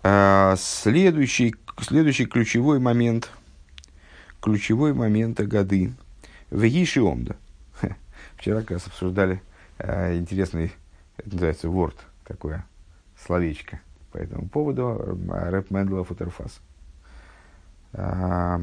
А, 0.02 0.54
следующий, 0.56 1.54
следующий 1.80 2.24
ключевой 2.24 2.78
момент, 2.78 3.30
ключевой 4.40 4.94
момент 4.94 5.38
годы. 5.40 5.92
В 6.50 6.64
Омда. 6.98 7.36
Вчера 8.36 8.60
как 8.60 8.72
раз 8.72 8.86
обсуждали 8.86 9.42
а, 9.78 10.16
интересный, 10.16 10.72
это 11.18 11.30
называется, 11.30 11.66
word, 11.68 11.96
такое 12.24 12.64
словечко 13.22 13.80
по 14.12 14.16
этому 14.16 14.48
поводу. 14.48 15.18
Рэп 15.28 15.70
Мендела 15.70 16.02
Футерфас. 16.02 16.60
А, 17.92 18.62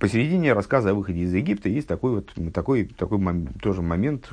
посередине 0.00 0.52
рассказа 0.52 0.90
о 0.90 0.94
выходе 0.94 1.20
из 1.20 1.32
Египта 1.32 1.68
есть 1.68 1.86
такой 1.86 2.16
вот 2.16 2.32
такой, 2.52 2.86
такой 2.86 3.46
тоже 3.62 3.82
момент 3.82 4.32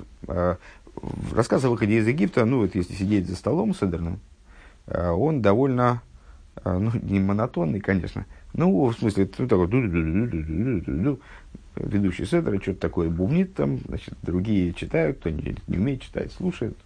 рассказ 1.31 1.63
о 1.65 1.69
выходе 1.69 1.97
из 1.97 2.07
Египта, 2.07 2.45
ну 2.45 2.59
вот 2.59 2.75
если 2.75 2.93
сидеть 2.93 3.27
за 3.27 3.35
столом 3.35 3.73
с 3.73 3.83
Эдерном, 3.83 4.19
э, 4.87 5.09
он 5.09 5.41
довольно, 5.41 6.01
э, 6.63 6.77
ну 6.77 6.91
не 7.01 7.19
монотонный, 7.19 7.79
конечно, 7.79 8.25
ну 8.53 8.85
в 8.85 8.93
смысле, 8.93 9.29
ну 9.37 9.47
такой, 9.47 9.67
ведущий 11.75 12.25
седра 12.25 12.59
что-то 12.59 12.79
такое 12.79 13.09
бубнит 13.09 13.55
там, 13.55 13.79
значит, 13.87 14.13
другие 14.21 14.73
читают, 14.73 15.19
кто 15.19 15.29
не, 15.29 15.55
не 15.67 15.77
умеет 15.77 16.01
читать, 16.01 16.31
слушает. 16.31 16.77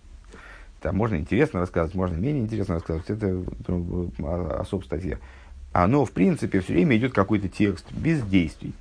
Там 0.82 0.98
можно 0.98 1.16
интересно 1.16 1.62
рассказывать, 1.62 1.96
можно 1.96 2.16
менее 2.16 2.44
интересно 2.44 2.76
рассказывать, 2.76 3.10
это 3.10 3.42
ну, 3.68 4.12
особая 4.60 4.86
статья. 4.86 5.18
Оно, 5.72 6.06
в 6.06 6.12
принципе, 6.12 6.60
все 6.60 6.74
время 6.74 6.98
идет 6.98 7.14
какой-то 7.14 7.48
текст, 7.48 7.92
без 7.92 8.22
действий. 8.22 8.74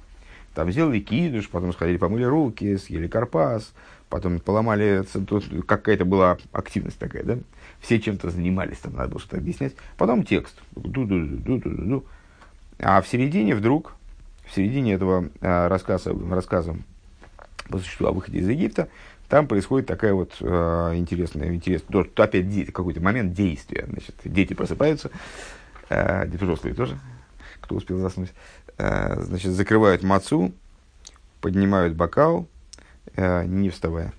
Там 0.55 0.71
сделали 0.71 1.01
кидуш, 1.01 1.49
потом 1.49 1.73
сходили, 1.73 1.97
помыли 1.97 2.25
руки, 2.25 2.77
съели 2.77 3.07
карпас, 3.07 3.73
потом 4.09 4.41
поломали, 4.41 5.05
какая-то 5.67 6.05
была 6.05 6.37
активность 6.53 6.99
такая, 6.99 7.25
да? 7.25 7.38
Все 7.81 7.99
чем-то 7.99 8.31
занимались, 8.31 8.79
там 8.79 8.95
надо 8.95 9.09
было 9.09 9.21
что-то 9.21 9.38
объяснять. 9.38 9.75
Потом 9.97 10.23
текст. 10.23 10.61
Ду-ду-ду-ду-ду-ду. 10.77 12.05
А 12.79 13.01
в 13.01 13.09
середине 13.09 13.55
вдруг, 13.55 13.95
в 14.45 14.55
середине 14.55 14.95
этого 14.95 15.29
э, 15.41 15.67
рассказа, 15.69 16.15
рассказа 16.31 16.77
по 17.69 17.79
существу 17.79 18.07
о 18.09 18.12
выходе 18.12 18.38
из 18.38 18.49
Египта, 18.49 18.88
там 19.29 19.47
происходит 19.47 19.88
такая 19.88 20.12
вот 20.12 20.37
э, 20.41 20.93
интересная, 20.97 21.55
интересная, 21.55 22.05
то, 22.05 22.23
опять 22.23 22.67
какой-то 22.73 23.01
момент 23.01 23.33
действия. 23.33 23.87
Значит, 23.88 24.15
дети 24.25 24.53
просыпаются, 24.53 25.11
э, 25.88 26.27
взрослые 26.27 26.75
тоже, 26.75 26.99
кто 27.62 27.77
успел 27.77 27.98
заснуть, 27.98 28.33
э, 28.79 29.22
значит, 29.22 29.53
закрывают 29.53 30.03
мацу, 30.03 30.53
поднимают 31.40 31.94
бокал, 31.94 32.46
э, 33.16 33.44
не 33.46 33.70
вставая, 33.70 34.12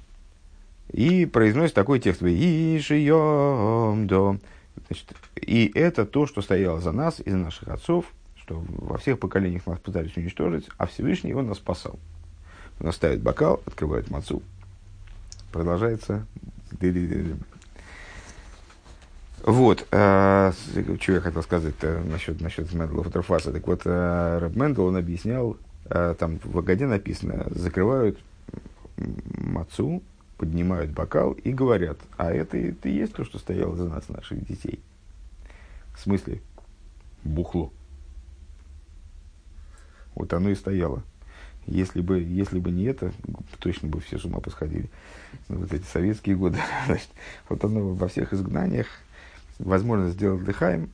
и 0.91 1.25
произносят 1.25 1.75
такой 1.75 1.99
текст. 1.99 2.21
До. 2.21 4.37
Значит, 4.87 5.13
и 5.35 5.71
это 5.75 6.05
то, 6.05 6.25
что 6.25 6.41
стояло 6.41 6.81
за 6.81 6.91
нас 6.91 7.21
и 7.23 7.29
за 7.29 7.37
наших 7.37 7.67
отцов, 7.67 8.05
что 8.35 8.63
во 8.67 8.97
всех 8.97 9.19
поколениях 9.19 9.67
нас 9.67 9.79
пытались 9.79 10.17
уничтожить, 10.17 10.67
а 10.77 10.87
Всевышний 10.87 11.33
он 11.33 11.47
нас 11.47 11.57
спасал. 11.57 11.99
Он 12.79 12.91
ставит 12.91 13.21
бокал, 13.21 13.61
открывает 13.65 14.09
мацу. 14.09 14.41
Продолжается. 15.51 16.25
Вот, 19.43 19.85
э, 19.91 20.51
что 21.01 21.11
я 21.11 21.19
хотел 21.19 21.43
сказать 21.43 21.75
насчет, 21.81 22.39
насчет 22.39 22.71
Мендела 22.73 23.03
Футерфаса. 23.03 23.51
Так 23.51 23.67
вот, 23.67 23.81
э, 23.83 24.37
Рэб 24.41 24.55
Мендел, 24.55 24.85
он 24.85 24.95
объяснял, 24.95 25.57
э, 25.89 26.15
там 26.17 26.39
в 26.41 26.57
Агаде 26.57 26.87
написано, 26.87 27.47
закрывают 27.49 28.17
мацу, 28.95 30.01
поднимают 30.37 30.91
бокал 30.91 31.33
и 31.33 31.51
говорят, 31.51 31.97
а 32.15 32.31
это, 32.31 32.57
это 32.57 32.87
и 32.87 32.93
есть 32.93 33.13
то, 33.15 33.25
что 33.25 33.37
стояло 33.37 33.75
за 33.75 33.89
нас, 33.89 34.07
наших 34.07 34.47
детей. 34.47 34.79
В 35.93 35.99
смысле, 35.99 36.41
бухло. 37.25 37.73
Вот 40.15 40.31
оно 40.31 40.51
и 40.51 40.55
стояло. 40.55 41.03
Если 41.65 41.99
бы, 41.99 42.21
если 42.21 42.59
бы 42.59 42.71
не 42.71 42.85
это, 42.85 43.11
точно 43.59 43.89
бы 43.89 43.99
все 43.99 44.17
с 44.17 44.23
ума 44.23 44.39
посходили. 44.39 44.89
Ну, 45.49 45.57
вот 45.57 45.73
эти 45.73 45.83
советские 45.83 46.37
годы. 46.37 46.59
Значит, 46.85 47.09
вот 47.49 47.61
оно 47.65 47.93
во 47.93 48.07
всех 48.07 48.31
изгнаниях, 48.31 48.87
возможность 49.59 50.15
сделать 50.15 50.43
дыхаем, 50.43 50.89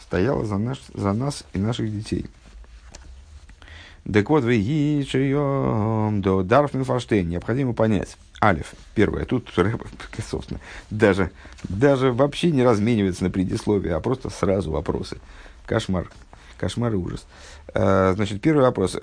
стояло 0.00 0.44
за, 0.44 0.58
наш, 0.58 0.80
за 0.94 1.12
нас 1.12 1.44
и 1.52 1.58
наших 1.58 1.92
детей. 1.92 2.26
Так 4.12 4.30
вот, 4.30 4.44
вы 4.44 5.04
до 6.22 6.42
Дарф 6.44 6.70
Фаштейн 6.72 7.28
необходимо 7.28 7.72
понять. 7.72 8.16
Алиф, 8.40 8.74
первое. 8.94 9.24
Тут, 9.24 9.52
собственно, 10.30 10.60
даже, 10.90 11.30
даже 11.64 12.12
вообще 12.12 12.50
не 12.52 12.62
разменивается 12.62 13.24
на 13.24 13.30
предисловие, 13.30 13.94
а 13.94 14.00
просто 14.00 14.30
сразу 14.30 14.70
вопросы. 14.70 15.18
Кошмар. 15.66 16.08
Кошмар 16.58 16.92
и 16.92 16.96
ужас. 16.96 17.26
Uh, 17.74 18.14
значит, 18.14 18.40
первый 18.40 18.62
вопрос. 18.62 18.94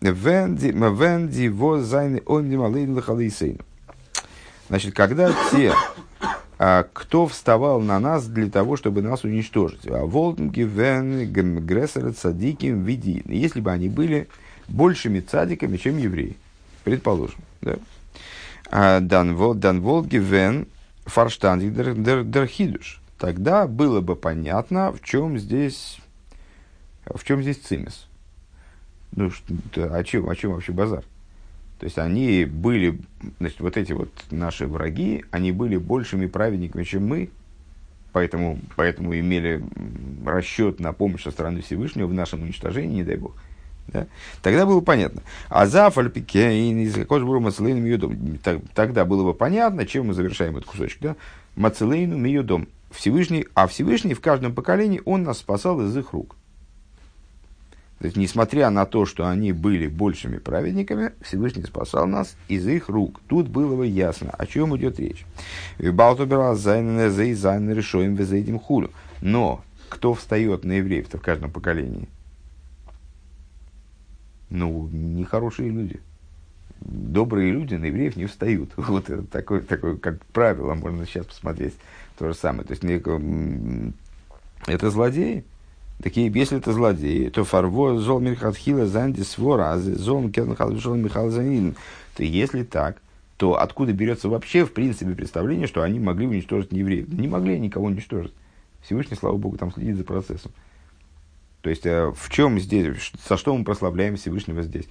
Венди 0.00 1.48
возайны 1.48 2.22
оймдим 2.24 3.60
Значит, 4.68 4.94
когда 4.94 5.34
те, 5.50 5.72
а, 5.72 5.76
кто 6.92 7.26
вставал 7.26 7.80
на 7.80 7.98
нас 7.98 8.26
для 8.26 8.48
того, 8.48 8.76
чтобы 8.76 9.02
нас 9.02 9.24
уничтожить, 9.24 9.86
а 9.86 10.04
волнги 10.04 10.60
вен 10.60 11.32
грессер 11.32 12.12
цадиким 12.12 12.84
види, 12.84 13.22
если 13.26 13.60
бы 13.60 13.72
они 13.72 13.88
были 13.88 14.28
большими 14.68 15.20
цадиками, 15.20 15.76
чем 15.76 15.98
евреи, 15.98 16.36
предположим, 16.84 17.40
да? 17.62 17.76
А, 18.70 19.00
дан 19.00 19.34
волги 19.34 20.16
вен 20.16 20.68
фарштандик 21.04 21.72
дер 21.74 22.46
хидуш. 22.46 23.00
Тогда 23.18 23.66
было 23.66 24.00
бы 24.00 24.16
понятно, 24.16 24.92
в 24.92 25.02
чем 25.02 25.38
здесь 25.38 25.98
в 27.06 27.24
чем 27.24 27.42
здесь 27.42 27.58
цимис? 27.58 28.06
Ну, 29.12 29.30
что, 29.30 29.94
о, 29.94 30.04
чем, 30.04 30.28
о 30.28 30.36
чем 30.36 30.52
вообще 30.52 30.72
базар? 30.72 31.04
То 31.82 31.86
есть 31.86 31.98
они 31.98 32.44
были, 32.44 33.00
значит, 33.40 33.58
вот 33.58 33.76
эти 33.76 33.90
вот 33.90 34.08
наши 34.30 34.68
враги, 34.68 35.24
они 35.32 35.50
были 35.50 35.76
большими 35.76 36.26
праведниками, 36.26 36.84
чем 36.84 37.08
мы, 37.08 37.28
поэтому, 38.12 38.60
поэтому 38.76 39.18
имели 39.18 39.64
расчет 40.24 40.78
на 40.78 40.92
помощь 40.92 41.24
со 41.24 41.32
стороны 41.32 41.60
Всевышнего 41.60 42.06
в 42.06 42.14
нашем 42.14 42.42
уничтожении, 42.42 42.98
не 42.98 43.02
дай 43.02 43.16
бог. 43.16 43.34
Да? 43.88 44.06
Тогда 44.42 44.64
было 44.64 44.80
понятно. 44.80 45.24
А 45.48 45.66
за 45.66 45.90
фальпикейн 45.90 46.78
из 46.78 46.96
мацелейну 46.96 47.80
миюдом. 47.80 48.38
Тогда 48.74 49.04
было 49.04 49.24
бы 49.24 49.34
понятно, 49.34 49.84
чем 49.84 50.06
мы 50.06 50.14
завершаем 50.14 50.56
этот 50.56 50.70
кусочек. 50.70 50.98
Да? 51.00 51.16
Мацелейну 51.56 52.16
миюдом. 52.16 52.68
Всевышний, 52.92 53.48
а 53.54 53.66
Всевышний 53.66 54.14
в 54.14 54.20
каждом 54.20 54.54
поколении 54.54 55.02
он 55.04 55.24
нас 55.24 55.38
спасал 55.38 55.84
из 55.84 55.96
их 55.96 56.12
рук. 56.12 56.36
То 58.02 58.06
есть, 58.06 58.16
несмотря 58.16 58.68
на 58.70 58.84
то, 58.84 59.06
что 59.06 59.28
они 59.28 59.52
были 59.52 59.86
большими 59.86 60.38
праведниками, 60.38 61.12
Всевышний 61.20 61.62
спасал 61.62 62.08
нас 62.08 62.36
из 62.48 62.66
их 62.66 62.88
рук. 62.88 63.20
Тут 63.28 63.46
было 63.46 63.76
бы 63.76 63.86
ясно, 63.86 64.30
о 64.30 64.44
чем 64.44 64.76
идет 64.76 64.98
речь. 64.98 65.24
Но 69.20 69.62
кто 69.88 70.14
встает 70.14 70.64
на 70.64 70.72
евреев 70.72 71.14
в 71.14 71.18
каждом 71.20 71.52
поколении? 71.52 72.08
Ну, 74.50 74.88
нехорошие 74.90 75.70
люди. 75.70 76.00
Добрые 76.80 77.52
люди 77.52 77.76
на 77.76 77.84
евреев 77.84 78.16
не 78.16 78.26
встают. 78.26 78.70
Вот 78.76 79.10
это 79.10 79.24
такое, 79.28 79.60
такое, 79.60 79.94
как 79.94 80.24
правило, 80.32 80.74
можно 80.74 81.06
сейчас 81.06 81.26
посмотреть 81.26 81.74
то 82.18 82.26
же 82.26 82.34
самое. 82.34 82.64
То 82.64 82.72
есть, 82.72 82.82
это 84.66 84.90
злодеи, 84.90 85.44
Такие, 86.02 86.32
если 86.34 86.58
это 86.58 86.72
злодеи, 86.72 87.28
то 87.28 87.44
фарво 87.44 87.98
зол 87.98 88.18
мирхатхила 88.18 88.86
занди 88.86 89.22
свора, 89.22 89.72
а 89.72 89.78
зол 89.78 90.28
зол 90.72 90.94
михал 90.96 91.30
занин. 91.30 91.76
То 92.16 92.24
если 92.24 92.64
так, 92.64 93.00
то 93.36 93.60
откуда 93.60 93.92
берется 93.92 94.28
вообще, 94.28 94.64
в 94.64 94.72
принципе, 94.72 95.14
представление, 95.14 95.68
что 95.68 95.82
они 95.82 96.00
могли 96.00 96.26
уничтожить 96.26 96.72
евреев? 96.72 97.08
Не 97.08 97.28
могли 97.28 97.58
никого 97.58 97.86
уничтожить. 97.86 98.32
Всевышний, 98.82 99.16
слава 99.16 99.36
Богу, 99.36 99.56
там 99.56 99.72
следит 99.72 99.96
за 99.96 100.02
процессом. 100.02 100.50
То 101.60 101.70
есть, 101.70 101.86
э, 101.86 102.12
в 102.12 102.30
чем 102.30 102.58
здесь, 102.58 103.12
со 103.24 103.36
что 103.36 103.56
мы 103.56 103.64
прославляем 103.64 104.16
Всевышнего 104.16 104.62
здесь? 104.62 104.88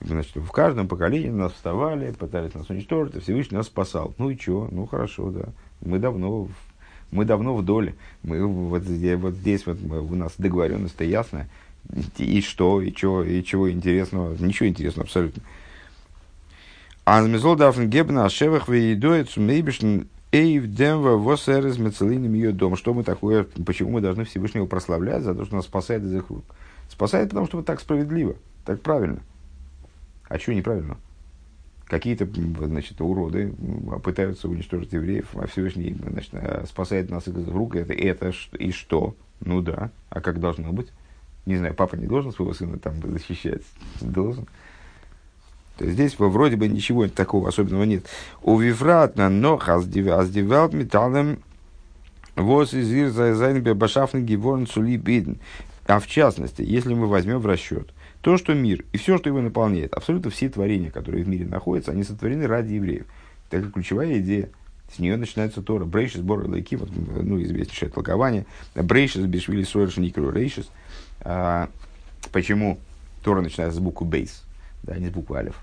Значит, 0.00 0.34
в 0.34 0.50
каждом 0.50 0.88
поколении 0.88 1.30
нас 1.30 1.52
вставали, 1.52 2.10
пытались 2.10 2.54
нас 2.54 2.68
уничтожить, 2.68 3.14
а 3.14 3.20
Всевышний 3.20 3.56
нас 3.56 3.66
спасал. 3.66 4.14
Ну 4.18 4.30
и 4.30 4.36
что? 4.36 4.68
Ну 4.72 4.86
хорошо, 4.86 5.30
да. 5.30 5.50
Мы 5.80 6.00
давно 6.00 6.48
мы 7.10 7.24
давно 7.24 7.54
в 7.56 7.64
доле. 7.64 7.94
Мы 8.22 8.46
вот, 8.46 8.82
здесь, 8.84 9.18
вот 9.18 9.34
здесь 9.34 9.66
вот 9.66 9.78
у 9.82 10.14
нас 10.14 10.32
договоренность-то 10.38 11.04
ясная. 11.04 11.48
И 12.18 12.40
что, 12.42 12.80
и 12.82 12.92
чего, 12.92 13.22
и 13.22 13.42
чего 13.42 13.70
интересного. 13.70 14.36
Ничего 14.38 14.68
интересного 14.68 15.04
абсолютно. 15.06 15.42
Анмизол 17.04 17.56
дафн 17.56 17.86
гебна 17.86 18.26
ашевах 18.26 18.68
веидоет 18.68 19.30
сумейбишн 19.30 20.02
эйв 20.30 20.66
демва 20.66 21.16
восерез 21.16 21.78
мецелиным 21.78 22.34
ее 22.34 22.52
дом. 22.52 22.76
Что 22.76 22.94
мы 22.94 23.02
такое, 23.02 23.46
почему 23.66 23.92
мы 23.92 24.00
должны 24.00 24.24
Всевышнего 24.24 24.66
прославлять 24.66 25.22
за 25.22 25.34
то, 25.34 25.44
что 25.44 25.56
нас 25.56 25.64
спасает 25.64 26.04
из 26.04 26.14
их 26.14 26.30
рук? 26.30 26.44
Спасает, 26.88 27.30
потому 27.30 27.46
что 27.46 27.56
вот 27.56 27.66
так 27.66 27.80
справедливо, 27.80 28.36
так 28.64 28.80
правильно. 28.82 29.20
А 30.28 30.38
что 30.38 30.54
неправильно? 30.54 30.96
Какие-то 31.90 32.26
значит, 32.66 33.00
уроды 33.00 33.52
пытаются 34.04 34.48
уничтожить 34.48 34.92
евреев, 34.92 35.26
а 35.34 35.48
Всевышний 35.48 35.96
значит, 36.08 36.30
э, 36.32 36.64
спасает 36.68 37.10
нас 37.10 37.26
из 37.26 37.48
рук. 37.48 37.74
Это, 37.74 37.92
это 37.92 38.32
и 38.58 38.70
что? 38.70 39.16
Ну 39.40 39.60
да. 39.60 39.90
А 40.08 40.20
как 40.20 40.38
должно 40.38 40.72
быть? 40.72 40.86
Не 41.46 41.56
знаю, 41.56 41.74
папа 41.74 41.96
не 41.96 42.06
должен 42.06 42.32
своего 42.32 42.54
сына 42.54 42.78
там 42.78 42.94
защищать? 43.02 43.62
Должен. 44.00 44.46
То 45.78 45.84
есть 45.84 45.94
здесь 45.94 46.16
вроде 46.16 46.56
бы 46.56 46.68
ничего 46.68 47.08
такого 47.08 47.48
особенного 47.48 47.82
нет. 47.82 48.06
ובפרט 48.42 49.28
נאך 49.28 49.60
אז 49.60 49.85
די 49.85 50.10
וועלט 50.10 50.72
מיט 50.72 51.00
אלעם 51.00 51.38
וואס 52.36 52.72
אין 52.72 53.12
איר 53.12 53.29
זיינען 53.29 53.62
באשאפן 53.76 54.22
געווארן 54.22 54.68
צוליב 54.68 54.96
אידן. 54.96 55.38
А 55.86 55.98
в 55.98 56.06
частности, 56.06 56.62
если 56.62 56.94
мы 56.94 57.08
возьмем 57.08 57.40
в 57.40 57.46
расчет– 57.46 57.92
то, 58.22 58.36
что 58.36 58.54
мир 58.54 58.84
и 58.92 58.98
все, 58.98 59.18
что 59.18 59.28
его 59.28 59.40
наполняет, 59.40 59.94
абсолютно 59.94 60.30
все 60.30 60.48
творения, 60.48 60.90
которые 60.90 61.24
в 61.24 61.28
мире 61.28 61.46
находятся, 61.46 61.92
они 61.92 62.04
сотворены 62.04 62.46
ради 62.46 62.74
евреев. 62.74 63.06
Это 63.50 63.70
ключевая 63.70 64.18
идея. 64.18 64.50
С 64.94 64.98
нее 64.98 65.16
начинается 65.16 65.62
Тора. 65.62 65.84
בראשית 65.84 66.20
ברא 66.20 66.48
אלקים, 66.48 66.74
вот, 66.74 66.90
ну, 66.94 67.40
известнейшее 67.42 67.90
толкование. 67.90 68.44
בראשית, 68.74 69.24
בשביל 69.24 69.62
ישראל 69.62 69.96
שנקראו 69.96 70.30
ראשית. 70.30 70.68
А, 71.20 71.68
почему 72.32 72.78
Тора 73.22 73.40
начинается 73.40 73.78
с 73.78 73.82
буквы 73.82 74.06
бейс, 74.06 74.42
да, 74.82 74.96
не 74.96 75.08
с 75.08 75.10
буквы 75.10 75.38
алиф. 75.38 75.56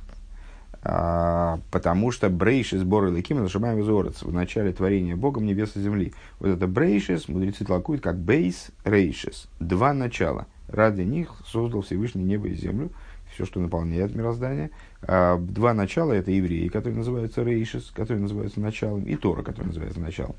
А, 0.83 1.59
потому 1.71 2.11
что 2.11 2.29
брейшис 2.29 2.83
бор 2.83 3.09
лаким 3.09 3.39
зашибаем 3.39 3.77
визорец 3.77 4.21
в 4.21 4.31
начале 4.31 4.71
творения 4.71 5.15
Богом 5.15 5.45
небес 5.45 5.75
и 5.75 5.81
земли. 5.81 6.13
Вот 6.39 6.49
это 6.49 6.67
брейшис 6.67 7.27
мудрецы 7.27 7.65
толкуют 7.65 8.01
как 8.01 8.17
бейс 8.17 8.69
рейшис. 8.85 9.47
Два 9.59 9.93
начала. 9.93 10.45
Ради 10.67 11.01
них 11.01 11.33
создал 11.45 11.81
Всевышний 11.81 12.23
небо 12.23 12.47
и 12.47 12.55
землю, 12.55 12.91
все, 13.33 13.45
что 13.45 13.59
наполняет 13.59 14.15
мироздание. 14.15 14.71
А, 15.01 15.37
два 15.37 15.73
начала 15.73 16.13
это 16.13 16.31
евреи, 16.31 16.67
которые 16.67 16.97
называются 16.97 17.43
рейшис, 17.43 17.91
которые 17.93 18.21
называются 18.21 18.59
началом, 18.59 19.03
и 19.03 19.15
Тора, 19.15 19.43
который 19.43 19.67
называется 19.67 19.99
началом. 19.99 20.35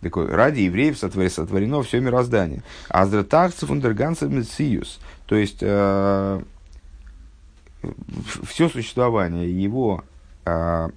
Такой, 0.00 0.26
ради 0.26 0.60
евреев 0.60 0.96
сотворено 0.96 1.82
все 1.82 2.00
мироздание. 2.00 2.62
Аздратахцев 2.88 3.70
ундерганцев 3.70 4.30
мециус. 4.30 5.00
То 5.26 5.34
есть, 5.34 5.58
э, 5.60 6.42
все 8.44 8.68
существование 8.68 9.50
его, 9.50 10.04
э, 10.44 10.88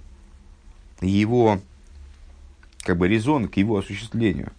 его 1.00 1.60
как 2.82 2.96
бы 2.96 3.08
резон 3.08 3.48
к 3.48 3.56
его 3.56 3.78
осуществлению. 3.78 4.52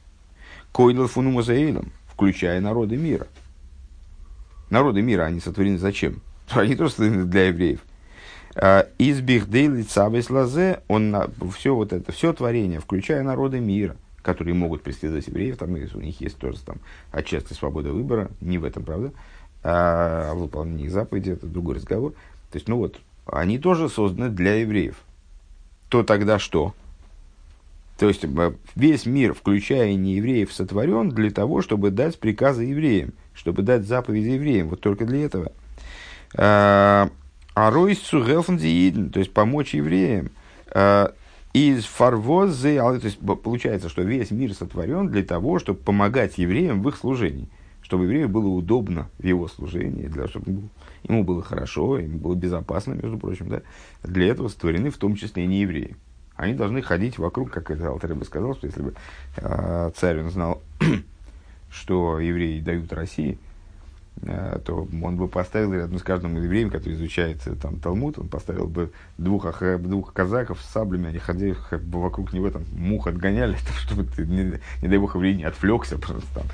Койлел 0.72 1.08
фунумазаилом, 1.08 1.92
включая 2.08 2.60
народы 2.60 2.98
мира. 2.98 3.28
Народы 4.74 5.04
мира, 5.04 5.26
они 5.26 5.40
сотворены 5.40 5.78
зачем? 5.78 6.22
Они 6.50 6.76
тоже 6.76 6.94
сотворены 6.94 7.26
для 7.26 7.50
евреев. 7.50 7.82
Э, 8.56 8.86
Избих 8.98 9.48
дейли 9.48 9.84
цабес 9.84 10.32
лазе, 10.32 10.82
он 10.88 11.16
все 11.56 11.76
вот 11.76 11.94
это, 11.94 12.12
все 12.12 12.34
творение, 12.34 12.80
включая 12.80 13.22
народы 13.22 13.60
мира, 13.60 13.96
которые 14.24 14.56
могут 14.56 14.82
преследовать 14.82 15.28
евреев, 15.28 15.58
там 15.58 15.74
у 15.74 16.02
них 16.02 16.22
есть 16.22 16.38
тоже 16.38 16.58
там 16.66 16.78
отчасти 17.12 17.54
свобода 17.54 17.92
выбора, 17.92 18.32
не 18.42 18.58
в 18.58 18.64
этом, 18.64 18.84
правда, 18.84 19.12
а, 19.62 20.32
а 20.32 20.34
в 20.34 20.40
выполнении 20.40 20.86
их 20.86 20.92
заповедей, 20.92 21.34
это 21.34 21.46
другой 21.46 21.76
разговор. 21.76 22.14
То 22.52 22.58
есть, 22.58 22.68
ну 22.68 22.78
вот, 22.78 23.00
они 23.28 23.60
тоже 23.60 23.90
созданы 23.90 24.30
для 24.30 24.56
евреев. 24.56 24.96
То 25.90 26.02
тогда 26.02 26.40
что? 26.40 26.74
То 27.98 28.08
есть, 28.08 28.24
э, 28.24 28.54
весь 28.76 29.06
мир, 29.06 29.34
включая 29.34 29.94
неевреев, 29.96 30.52
сотворен 30.52 31.10
для 31.10 31.32
того, 31.32 31.62
чтобы 31.62 31.92
дать 31.92 32.20
приказы 32.20 32.64
евреям, 32.64 33.14
чтобы 33.34 33.62
дать 33.62 33.86
заповеди 33.86 34.30
евреям. 34.30 34.70
Вот 34.70 34.82
только 34.82 35.06
для 35.06 35.26
этого. 35.26 35.52
А 37.56 37.70
ройс 37.70 38.00
цугелфен 38.00 39.12
то 39.12 39.20
есть 39.20 39.32
помочь 39.32 39.76
евреям. 39.76 40.32
А, 40.72 41.14
из 41.54 41.86
фарвозы, 41.86 42.78
то 42.78 43.00
есть 43.04 43.20
получается, 43.20 43.88
что 43.88 44.02
весь 44.02 44.32
мир 44.32 44.54
сотворен 44.56 45.10
для 45.10 45.24
того, 45.24 45.60
чтобы 45.60 45.80
помогать 45.80 46.40
евреям 46.40 46.82
в 46.82 46.90
их 46.90 46.98
служении, 46.98 47.48
чтобы 47.84 48.06
еврею 48.06 48.28
было 48.28 48.48
удобно 48.48 49.10
в 49.20 49.24
его 49.24 49.48
служении, 49.48 50.08
для, 50.08 50.28
чтобы 50.28 50.64
ему 51.04 51.24
было 51.24 51.44
хорошо, 51.44 52.00
ему 52.00 52.18
было 52.18 52.34
безопасно, 52.34 52.94
между 52.94 53.20
прочим. 53.20 53.50
Да? 53.50 53.62
Для 54.02 54.30
этого 54.30 54.48
сотворены 54.48 54.90
в 54.90 54.98
том 54.98 55.16
числе 55.16 55.44
и 55.44 55.48
не 55.48 55.62
евреи. 55.62 55.96
Они 56.36 56.54
должны 56.54 56.82
ходить 56.82 57.18
вокруг, 57.18 57.52
как 57.52 57.72
это 57.72 57.90
Алтер 57.90 58.16
бы 58.16 58.26
сказал, 58.26 58.56
что 58.56 58.68
если 58.68 58.82
бы 58.82 58.94
э, 59.38 59.92
царь 59.96 60.22
знал, 60.30 60.62
что 61.70 62.20
евреи 62.20 62.60
дают 62.60 62.92
России, 62.94 63.38
Э, 64.22 64.60
то 64.64 64.88
он 65.02 65.18
бы 65.18 65.28
поставил 65.28 65.74
рядом 65.74 65.98
с 65.98 66.04
каждым 66.04 66.42
евреем, 66.42 66.70
который 66.70 66.94
изучает 66.94 67.46
э, 67.46 67.56
там, 67.56 67.80
Талмуд, 67.80 68.20
он 68.20 68.30
поставил 68.30 68.68
бы 68.68 68.92
двух, 69.18 69.46
двух 69.80 70.14
казаков 70.14 70.62
с 70.62 70.72
саблями, 70.72 71.10
они 71.10 71.18
ходили 71.18 71.58
бы 71.72 72.02
вокруг 72.02 72.32
него, 72.32 72.50
там, 72.50 72.64
мух 72.74 73.08
отгоняли, 73.08 73.58
чтобы 73.80 74.06
ты, 74.06 74.26
не, 74.26 74.60
не 74.82 74.88
дай 74.88 74.98
бог, 74.98 75.16
еврей 75.16 75.36
не 75.36 75.44
отвлекся, 75.44 75.98
просто 75.98 76.26
там, 76.36 76.46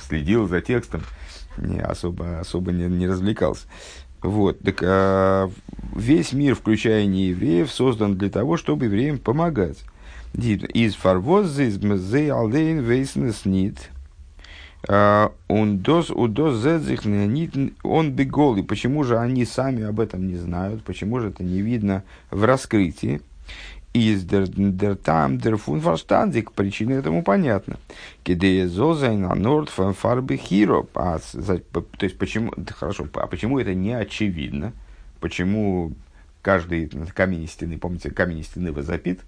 следил 0.00 0.48
за 0.48 0.62
текстом, 0.62 1.02
не, 1.58 1.80
особо, 1.80 2.40
особо 2.40 2.72
не, 2.72 2.84
не 2.84 3.06
развлекался. 3.06 3.66
Вот, 4.22 4.60
так 4.60 4.82
а, 4.82 5.50
весь 5.94 6.32
мир, 6.32 6.54
включая 6.54 7.06
неевреев, 7.06 7.70
создан 7.70 8.16
для 8.16 8.30
того, 8.30 8.56
чтобы 8.56 8.86
евреям 8.86 9.18
помогать. 9.18 9.78
Из 10.34 10.94
фарвоз 10.94 11.58
из 11.58 11.82
мзей 11.82 12.30
алдейн 12.30 12.80
вейснес 12.80 13.44
нит– 13.44 13.90
он 14.88 15.78
дос, 15.78 16.10
удос 16.10 16.60
зедзих 16.60 17.02
он 17.84 18.12
бегол. 18.12 18.56
И 18.56 18.62
почему 18.62 19.04
же 19.04 19.18
они 19.18 19.44
сами 19.44 19.84
об 19.84 20.00
этом 20.00 20.26
не 20.26 20.36
знают? 20.36 20.82
Почему 20.82 21.20
же 21.20 21.28
это 21.28 21.44
не 21.44 21.62
видно 21.62 22.02
в 22.30 22.44
раскрытии? 22.44 23.20
Из 23.92 24.24
дер 24.24 24.96
там 24.96 25.38
дер 25.38 25.56
фун 25.56 25.80
фарштандик 25.80 26.52
причина 26.52 26.92
этому 26.92 27.22
понятна. 27.22 27.78
Кидея 28.22 28.66
зозайн 28.66 29.20
норд 29.20 29.68
фарбы 29.68 30.36
хиро. 30.36 30.84
То 30.84 31.20
есть 32.00 32.16
почему, 32.16 32.52
хорошо, 32.70 33.06
а 33.14 33.26
почему 33.26 33.58
это 33.58 33.74
не 33.74 33.92
очевидно? 33.92 34.72
Почему 35.20 35.92
каждый 36.40 36.88
камень 37.14 37.46
стены, 37.46 37.78
помните, 37.78 38.10
камень 38.10 38.42
стены 38.42 38.72
возопит 38.72 39.20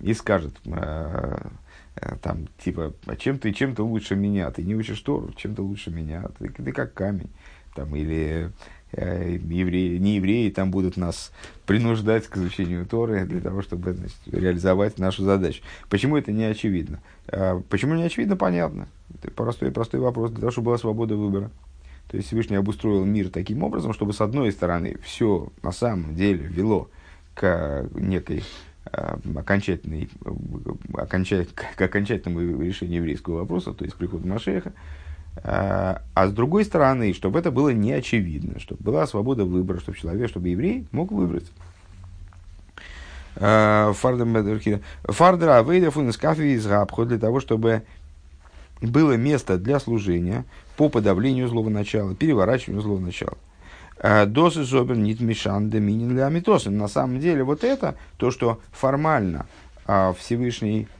и 0.00 0.12
скажет, 0.12 0.54
э, 0.66 1.48
Э, 1.96 2.16
там, 2.20 2.48
типа, 2.58 2.92
а 3.06 3.16
чем 3.16 3.38
ты, 3.38 3.52
чем 3.52 3.74
ты 3.74 3.82
лучше 3.82 4.16
меня? 4.16 4.50
Ты 4.50 4.62
не 4.62 4.74
учишь 4.74 5.00
Тору, 5.00 5.32
чем 5.36 5.54
ты 5.54 5.62
лучше 5.62 5.90
меня? 5.90 6.24
Ты, 6.38 6.48
ты 6.48 6.72
как 6.72 6.94
камень. 6.94 7.30
Там, 7.74 7.94
или 7.94 8.50
евреи, 8.96 9.98
не 9.98 10.16
евреи 10.16 10.50
там 10.50 10.70
будут 10.70 10.96
нас 10.96 11.32
принуждать 11.66 12.26
к 12.26 12.36
изучению 12.36 12.86
Торы 12.86 13.24
для 13.24 13.40
того, 13.40 13.62
чтобы 13.62 13.92
значит, 13.92 14.16
реализовать 14.26 14.98
нашу 14.98 15.24
задачу. 15.24 15.62
Почему 15.88 16.16
это 16.16 16.32
не 16.32 16.44
очевидно? 16.44 17.00
А, 17.28 17.60
почему 17.68 17.94
не 17.94 18.04
очевидно, 18.04 18.36
понятно. 18.36 18.88
Это 19.14 19.30
простой, 19.30 19.70
простой 19.70 20.00
вопрос, 20.00 20.30
для 20.30 20.40
того, 20.40 20.52
чтобы 20.52 20.66
была 20.66 20.78
свобода 20.78 21.16
выбора. 21.16 21.50
То 22.10 22.16
есть 22.16 22.28
Всевышний 22.28 22.56
обустроил 22.56 23.04
мир 23.04 23.30
таким 23.30 23.62
образом, 23.62 23.92
чтобы 23.92 24.12
с 24.12 24.20
одной 24.20 24.52
стороны 24.52 24.96
все 25.02 25.48
на 25.62 25.72
самом 25.72 26.14
деле 26.14 26.46
вело 26.46 26.88
к 27.34 27.88
некой 27.94 28.44
Э, 28.92 29.16
окончательный, 29.34 30.10
э, 30.24 30.30
окончать, 30.92 31.48
к 31.54 31.80
окончательному 31.80 32.62
решению 32.62 32.98
еврейского 32.98 33.38
вопроса, 33.38 33.72
то 33.72 33.84
есть 33.84 33.96
приход 33.96 34.24
Машеха, 34.26 34.70
э, 34.70 34.72
а 35.42 36.00
с 36.14 36.32
другой 36.32 36.64
стороны, 36.64 37.12
чтобы 37.12 37.38
это 37.38 37.50
было 37.50 37.70
не 37.70 37.92
очевидно, 37.92 38.60
чтобы 38.60 38.82
была 38.82 39.06
свобода 39.06 39.44
выбора, 39.44 39.80
чтобы 39.80 39.98
человек, 39.98 40.28
чтобы 40.28 40.48
еврей 40.48 40.86
мог 40.92 41.10
выбрать. 41.10 41.46
Фардер 43.34 45.48
Авейда 45.48 45.90
Фунескафи 45.90 46.54
из 46.54 46.66
Габхо 46.66 47.04
для 47.04 47.18
того, 47.18 47.40
чтобы 47.40 47.82
было 48.80 49.16
место 49.16 49.58
для 49.58 49.80
служения 49.80 50.44
по 50.76 50.88
подавлению 50.88 51.48
злого 51.48 51.68
начала, 51.68 52.14
переворачиванию 52.14 52.82
злого 52.82 53.00
начала. 53.00 53.36
Э, 53.98 54.26
Досы 54.26 54.64
зобер 54.64 54.96
нит 54.96 55.20
мишан 55.20 55.70
доминин 55.70 56.18
амитосин. 56.20 56.76
На 56.76 56.88
самом 56.88 57.20
деле 57.20 57.44
вот 57.44 57.64
это, 57.64 57.96
то, 58.16 58.30
что 58.30 58.60
формально 58.72 59.46
а, 59.86 60.14
Всевышний 60.14 60.86
а, 60.86 60.93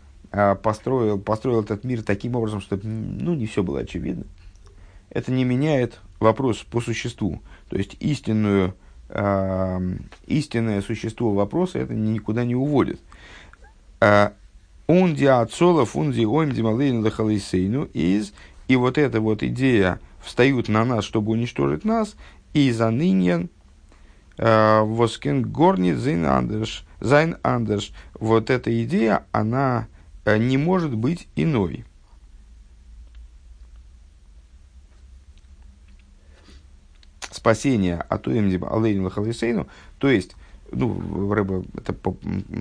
построил, 0.63 1.19
построил 1.19 1.63
этот 1.63 1.85
мир 1.85 2.03
таким 2.03 2.35
образом, 2.35 2.61
чтобы 2.61 2.87
ну, 2.87 3.35
не 3.35 3.47
все 3.47 3.63
было 3.63 3.81
очевидно, 3.81 4.25
это 5.11 5.31
не 5.31 5.45
меняет 5.45 6.01
вопрос 6.19 6.59
по 6.59 6.81
существу. 6.81 7.41
То 7.69 7.77
есть 7.77 7.97
истинную, 8.01 8.75
э, 9.11 9.97
истинное 10.27 10.83
существо 10.83 11.33
вопроса 11.33 11.79
это 11.79 11.95
никуда 11.95 12.45
не 12.45 12.57
уводит. 12.57 13.01
Унди 14.87 15.25
отцолов, 15.25 15.97
унди 15.97 16.27
ойм 16.27 16.51
дималейн 16.51 17.03
лахалисейну 17.03 17.85
из, 17.95 18.35
и 18.69 18.77
вот 18.77 18.99
эта 18.99 19.21
вот 19.21 19.43
идея 19.43 20.01
встают 20.21 20.69
на 20.69 20.85
нас, 20.85 21.05
чтобы 21.05 21.33
уничтожить 21.33 21.85
нас, 21.85 22.17
איז 22.53 22.91
אן 22.91 23.10
ענין 23.10 23.49
וואס 24.37 24.97
קען 24.97 25.43
גארניט 25.43 25.97
זיין 25.97 26.27
אנדערש. 26.27 26.85
זיין 27.01 27.37
אנדערש. 27.43 27.93
Вот 28.19 28.51
эта 28.51 28.83
идея, 28.85 29.25
она 29.33 29.87
не 30.27 30.59
может 30.59 30.95
быть 30.95 31.29
иной. 31.37 31.85
Спасение 37.31 37.99
от 37.99 38.27
עומדים 38.27 38.75
עלינו 38.75 39.05
לכלותינו, 39.05 39.67
то 39.99 40.09
есть 40.09 40.35
ну, 40.73 41.33
Рэба 41.33 41.65
это 41.77 41.95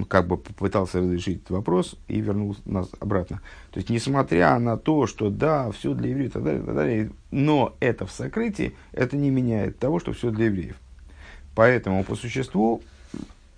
как 0.07 0.27
бы 0.27 0.37
попытался 0.37 0.99
разрешить 0.99 1.37
этот 1.37 1.51
вопрос 1.51 1.95
и 2.07 2.19
вернул 2.19 2.55
нас 2.65 2.89
обратно. 2.99 3.41
То 3.71 3.77
есть, 3.79 3.89
несмотря 3.89 4.57
на 4.59 4.77
то, 4.77 5.07
что 5.07 5.29
да, 5.29 5.71
все 5.71 5.93
для 5.93 6.09
евреев 6.09 6.29
и 6.29 6.33
так 6.33 6.43
далее, 6.43 6.61
и 6.61 6.65
так 6.65 6.75
далее, 6.75 7.11
но 7.31 7.75
это 7.79 8.05
в 8.05 8.11
сокрытии, 8.11 8.75
это 8.91 9.17
не 9.17 9.29
меняет 9.29 9.79
того, 9.79 9.99
что 9.99 10.13
все 10.13 10.31
для 10.31 10.45
евреев. 10.45 10.75
Поэтому, 11.55 12.03
по 12.03 12.15
существу, 12.15 12.81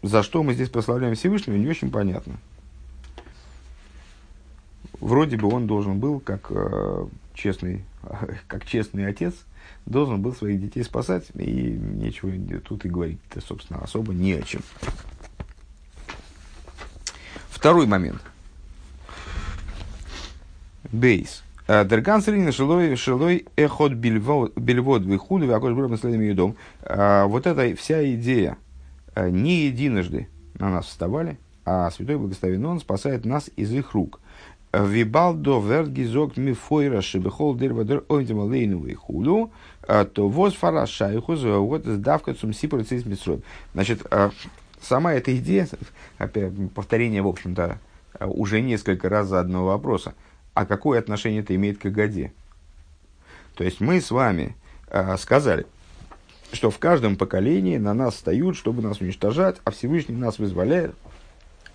за 0.01 0.23
что 0.23 0.43
мы 0.43 0.53
здесь 0.53 0.69
прославляем 0.69 1.15
Всевышнего, 1.15 1.55
не 1.55 1.67
очень 1.67 1.91
понятно. 1.91 2.38
Вроде 4.99 5.37
бы 5.37 5.47
он 5.53 5.67
должен 5.67 5.99
был, 5.99 6.19
как 6.19 6.47
э, 6.49 7.07
честный, 7.33 7.83
как 8.47 8.65
честный 8.65 9.07
отец, 9.07 9.33
должен 9.85 10.21
был 10.21 10.33
своих 10.33 10.61
детей 10.61 10.83
спасать, 10.83 11.25
и 11.35 11.71
нечего 11.71 12.31
тут 12.61 12.85
и 12.85 12.89
говорить-то, 12.89 13.41
собственно, 13.41 13.79
особо 13.79 14.13
не 14.13 14.33
о 14.33 14.41
чем. 14.41 14.61
Второй 17.49 17.87
момент. 17.87 18.21
Бейс. 20.91 21.43
Дерганцелин 21.67 22.51
шилой 22.51 22.95
шилой 22.95 23.47
эхот 23.55 23.93
бельвод 23.93 24.53
вихуду 24.55 25.47
вякош 25.47 25.73
брабан 25.73 25.97
следом 25.97 26.21
едом. 26.21 26.55
Вот 26.87 27.47
эта 27.47 27.75
вся 27.75 28.07
идея 28.13 28.57
не 29.15 29.65
единожды 29.65 30.27
на 30.59 30.69
нас 30.69 30.85
вставали, 30.85 31.39
а 31.65 31.89
Святой 31.89 32.17
Благословен 32.17 32.65
Он 32.65 32.79
спасает 32.79 33.25
нас 33.25 33.49
из 33.55 33.71
их 33.71 33.93
рук. 33.93 34.19
Вибалдо 34.78 35.59
вертгизок 35.59 36.36
мифойра 36.38 37.01
шибехол 37.01 37.55
дервадер 37.55 38.03
ойдема 38.09 38.41
лейну 38.41 38.86
худу, 38.95 39.51
то 39.88 40.28
воз 40.28 40.53
фара 40.53 40.86
шайху 40.86 41.36
вот 41.36 41.86
сдавка 41.86 42.34
цум 42.34 42.51
сипрацис 42.51 43.05
митсрой. 43.05 43.41
Значит, 43.73 44.05
сама 44.82 45.13
эта 45.13 45.38
идея, 45.38 45.69
опять 46.17 46.51
повторение, 46.73 47.21
в 47.21 47.28
общем-то, 47.28 47.80
уже 48.19 48.61
несколько 48.61 49.07
раз 49.07 49.28
за 49.28 49.39
одного 49.39 49.67
вопроса. 49.67 50.13
А 50.53 50.65
какое 50.65 50.99
отношение 50.99 51.41
это 51.41 51.55
имеет 51.55 51.78
к 51.78 51.86
Агаде? 51.86 52.34
То 53.55 53.63
есть 53.63 53.80
мы 53.80 54.01
с 54.01 54.11
вами 54.11 54.55
сказали, 55.17 55.67
что 56.51 56.69
в 56.69 56.80
каждом 56.80 57.15
поколении 57.17 57.78
на 57.78 57.93
нас 57.93 58.15
встают, 58.15 58.57
чтобы 58.57 58.82
нас 58.82 58.99
уничтожать, 58.99 59.57
а 59.63 59.71
Всевышний 59.71 60.15
нас 60.15 60.39
вызволяет. 60.39 60.95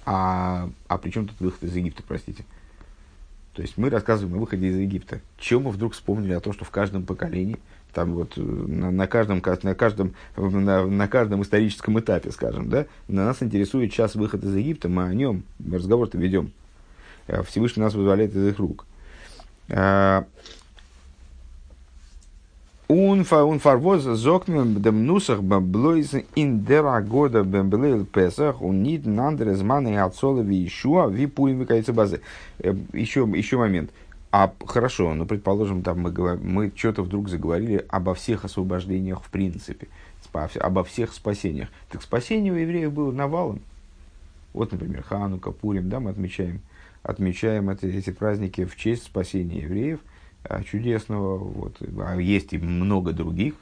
А, 0.06 0.70
а 0.88 0.98
при 0.98 1.10
чем 1.10 1.28
тут 1.28 1.40
выход 1.40 1.62
из 1.62 1.76
Египта, 1.76 2.02
простите? 2.06 2.44
То 3.54 3.62
есть 3.62 3.76
мы 3.76 3.90
рассказываем 3.90 4.36
о 4.36 4.40
выходе 4.40 4.68
из 4.68 4.76
Египта. 4.76 5.20
Чего 5.38 5.60
мы 5.60 5.70
вдруг 5.70 5.94
вспомнили 5.94 6.32
о 6.32 6.40
том, 6.40 6.52
что 6.52 6.64
в 6.64 6.70
каждом 6.70 7.04
поколении, 7.04 7.58
там 7.92 8.14
вот 8.14 8.34
э, 8.36 8.40
на, 8.40 8.90
на, 8.90 9.06
каждом, 9.06 9.42
на, 9.62 9.74
каждом, 9.74 10.14
на, 10.36 10.86
на 10.86 11.08
каждом 11.08 11.42
историческом 11.42 11.98
этапе, 11.98 12.30
скажем, 12.30 12.68
да, 12.68 12.86
на 13.08 13.24
нас 13.24 13.42
интересует 13.42 13.92
час 13.92 14.14
выхода 14.14 14.46
из 14.46 14.54
Египта, 14.54 14.88
мы 14.88 15.04
о 15.04 15.14
нем 15.14 15.42
разговор-то 15.70 16.16
ведем. 16.16 16.52
Э, 17.26 17.42
Всевышний 17.42 17.82
нас 17.82 17.94
вызволяет 17.94 18.34
из 18.34 18.46
их 18.46 18.58
рук. 18.58 18.86
Э, 22.90 22.92
Un 22.92 23.58
фарвоз 23.60 24.02
зокнем 24.02 24.82
дем 24.82 25.06
нусах 25.06 25.44
баблойз 25.44 26.14
ин 26.34 26.64
дера 26.64 27.00
года 27.00 27.44
бемблейл 27.44 28.04
песах 28.04 28.60
он 28.60 28.82
нит 28.82 29.06
нандре 29.06 29.54
зманы 29.54 29.96
отцола 29.96 30.40
ви 30.40 30.66
ишуа 30.66 31.06
ви 31.08 31.26
пуем 31.26 31.64
базы. 31.94 32.20
Еще, 32.58 33.20
еще 33.36 33.58
момент. 33.58 33.92
А 34.32 34.52
хорошо, 34.66 35.14
ну 35.14 35.24
предположим, 35.24 35.82
там 35.82 36.00
мы, 36.00 36.36
мы 36.38 36.72
что-то 36.74 37.04
вдруг 37.04 37.28
заговорили 37.28 37.86
обо 37.88 38.14
всех 38.14 38.44
освобождениях 38.44 39.22
в 39.22 39.30
принципе, 39.30 39.86
обо 40.32 40.82
всех 40.82 41.12
спасениях. 41.12 41.68
Так 41.90 42.02
спасение 42.02 42.52
у 42.52 42.56
евреев 42.56 42.92
было 42.92 43.12
навалом. 43.12 43.60
Вот, 44.52 44.72
например, 44.72 45.04
Ханука, 45.04 45.52
Пурим, 45.52 45.88
да, 45.88 46.00
мы 46.00 46.10
отмечаем, 46.10 46.60
отмечаем 47.04 47.70
эти, 47.70 47.86
эти 47.86 48.10
праздники 48.10 48.64
в 48.64 48.74
честь 48.74 49.04
спасения 49.04 49.60
евреев– 49.60 50.00
чудесного. 50.64 51.38
Вот. 51.38 51.76
А 51.98 52.16
есть 52.16 52.52
и 52.52 52.58
много 52.58 53.12
других, 53.12 53.54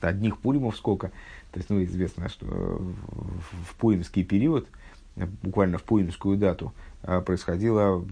одних 0.00 0.38
пуримов 0.38 0.76
сколько. 0.76 1.08
То 1.52 1.58
есть, 1.58 1.70
ну, 1.70 1.82
известно, 1.84 2.28
что 2.28 2.46
в 2.46 3.76
пуримский 3.76 4.24
период, 4.24 4.66
буквально 5.42 5.78
в 5.78 5.82
пуримскую 5.82 6.38
дату, 6.38 6.72
а, 7.02 7.20
происходило, 7.20 8.04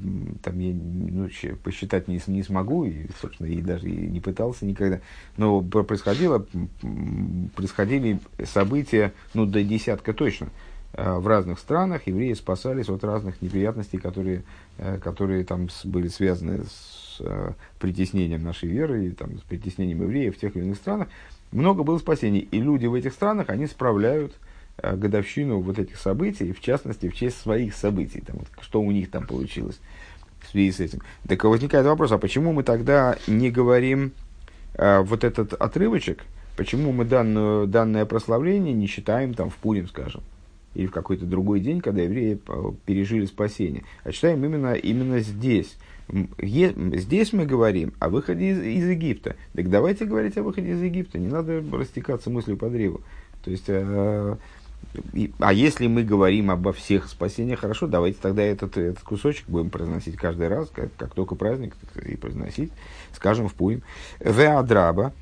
там 0.43 0.59
я 0.59 0.75
ну, 0.75 1.29
посчитать 1.63 2.09
не, 2.09 2.21
не 2.27 2.43
смогу, 2.43 2.85
и, 2.85 3.07
собственно, 3.21 3.47
и 3.47 3.61
даже 3.63 3.89
и 3.89 4.09
не 4.09 4.21
пытался 4.21 4.67
никогда, 4.67 5.01
но 5.37 5.63
происходило, 5.63 6.45
происходили 7.55 8.19
события, 8.45 9.13
ну, 9.33 9.47
до 9.47 9.63
десятка 9.63 10.13
точно, 10.13 10.49
в 10.93 11.27
разных 11.27 11.59
странах 11.59 12.07
евреи 12.07 12.33
спасались 12.35 12.89
от 12.89 13.05
разных 13.05 13.41
неприятностей, 13.43 13.99
которые, 13.99 14.43
которые 15.03 15.45
там 15.45 15.69
были 15.85 16.09
связаны 16.09 16.65
с 16.65 17.01
э, 17.21 17.53
притеснением 17.79 18.43
нашей 18.43 18.69
веры, 18.69 19.07
и, 19.07 19.11
там, 19.11 19.39
с 19.39 19.43
притеснением 19.43 20.03
евреев 20.03 20.37
в 20.37 20.41
тех 20.41 20.57
или 20.57 20.65
иных 20.65 20.77
странах, 20.77 21.09
много 21.53 21.83
было 21.83 21.99
спасений. 21.99 22.41
И 22.41 22.61
люди 22.61 22.87
в 22.87 22.95
этих 22.95 23.13
странах, 23.13 23.51
они 23.51 23.67
справляют 23.67 24.35
э, 24.79 24.97
годовщину 24.97 25.61
вот 25.61 25.79
этих 25.79 25.97
событий, 25.97 26.53
в 26.53 26.61
частности, 26.61 27.09
в 27.09 27.15
честь 27.15 27.41
своих 27.41 27.75
событий, 27.75 28.21
там, 28.21 28.39
вот, 28.39 28.49
что 28.61 28.81
у 28.81 28.91
них 28.91 29.11
там 29.11 29.27
получилось 29.27 29.81
в 30.41 30.49
связи 30.49 30.73
с 30.73 30.81
этим. 30.81 31.03
Так 31.27 31.45
возникает 31.45 31.87
вопрос, 31.87 32.13
а 32.13 32.19
почему 32.19 32.53
мы 32.53 32.63
тогда 32.63 33.17
не 33.27 33.51
говорим 33.51 34.13
э, 34.75 35.01
вот 35.01 35.25
этот 35.25 35.53
отрывочек, 35.53 36.25
почему 36.57 36.93
мы 36.93 37.05
данную, 37.05 37.67
данное 37.67 38.07
прославление 38.07 38.75
не 38.75 38.87
считаем 38.87 39.35
там 39.35 39.51
в 39.51 39.57
Пурим, 39.57 39.89
скажем, 39.89 40.23
или 40.75 40.87
в 40.87 40.93
какой-то 40.93 41.27
другой 41.27 41.61
день, 41.61 41.81
когда 41.81 42.03
евреи 42.03 42.39
пережили 42.87 43.27
спасение, 43.27 43.85
а 44.05 44.13
читаем 44.13 44.45
именно, 44.45 44.75
именно 44.75 45.21
здесь– 45.21 45.77
Здесь 46.39 47.33
мы 47.33 47.47
говорим 47.47 47.93
о 48.01 48.09
выходе 48.09 48.51
из, 48.51 48.59
из 48.61 48.89
Египта. 48.89 49.37
Так 49.55 49.71
давайте 49.71 50.05
говорить 50.05 50.37
о 50.39 50.43
выходе 50.43 50.73
из 50.73 50.83
Египта. 50.83 51.19
Не 51.19 51.29
надо 51.29 51.63
растекаться 51.73 52.31
мыслью 52.31 52.57
по 52.57 52.69
древу. 52.69 53.01
То 53.45 53.51
есть, 53.51 53.65
э, 53.69 54.37
и, 55.13 55.33
а 55.39 55.53
если 55.53 55.87
мы 55.87 56.03
говорим 56.03 56.51
обо 56.51 56.73
всех 56.73 57.09
спасениях, 57.09 57.61
хорошо, 57.61 57.87
давайте 57.87 58.19
тогда 58.21 58.43
этот, 58.43 58.77
этот 58.77 59.05
кусочек 59.05 59.49
будем 59.49 59.71
произносить 59.71 60.17
каждый 60.17 60.49
раз, 60.49 60.69
как, 60.71 60.95
как 60.97 61.15
только 61.15 61.37
праздник, 61.37 61.75
и 62.05 62.17
произносить, 62.17 62.73
скажем, 63.13 63.49
в 63.49 63.55
Пуим. 63.55 63.83
Веадраба, 64.19 65.13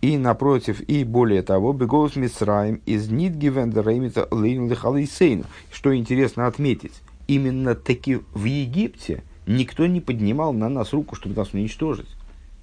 и 0.00 0.16
напротив, 0.16 0.80
и 0.82 1.04
более 1.04 1.42
того, 1.42 1.72
Беголус 1.72 2.16
Мисраим 2.16 2.80
из 2.86 3.10
Нидгивендереймита 3.10 4.28
Лейн 4.30 5.44
Что 5.72 5.96
интересно 5.96 6.46
отметить, 6.46 7.00
именно 7.26 7.74
таки 7.74 8.20
в 8.34 8.44
Египте– 8.44 9.22
никто 9.48 9.86
не 9.86 10.00
поднимал 10.00 10.52
на 10.52 10.68
нас 10.68 10.92
руку, 10.92 11.16
чтобы 11.16 11.34
нас 11.34 11.52
уничтожить. 11.52 12.08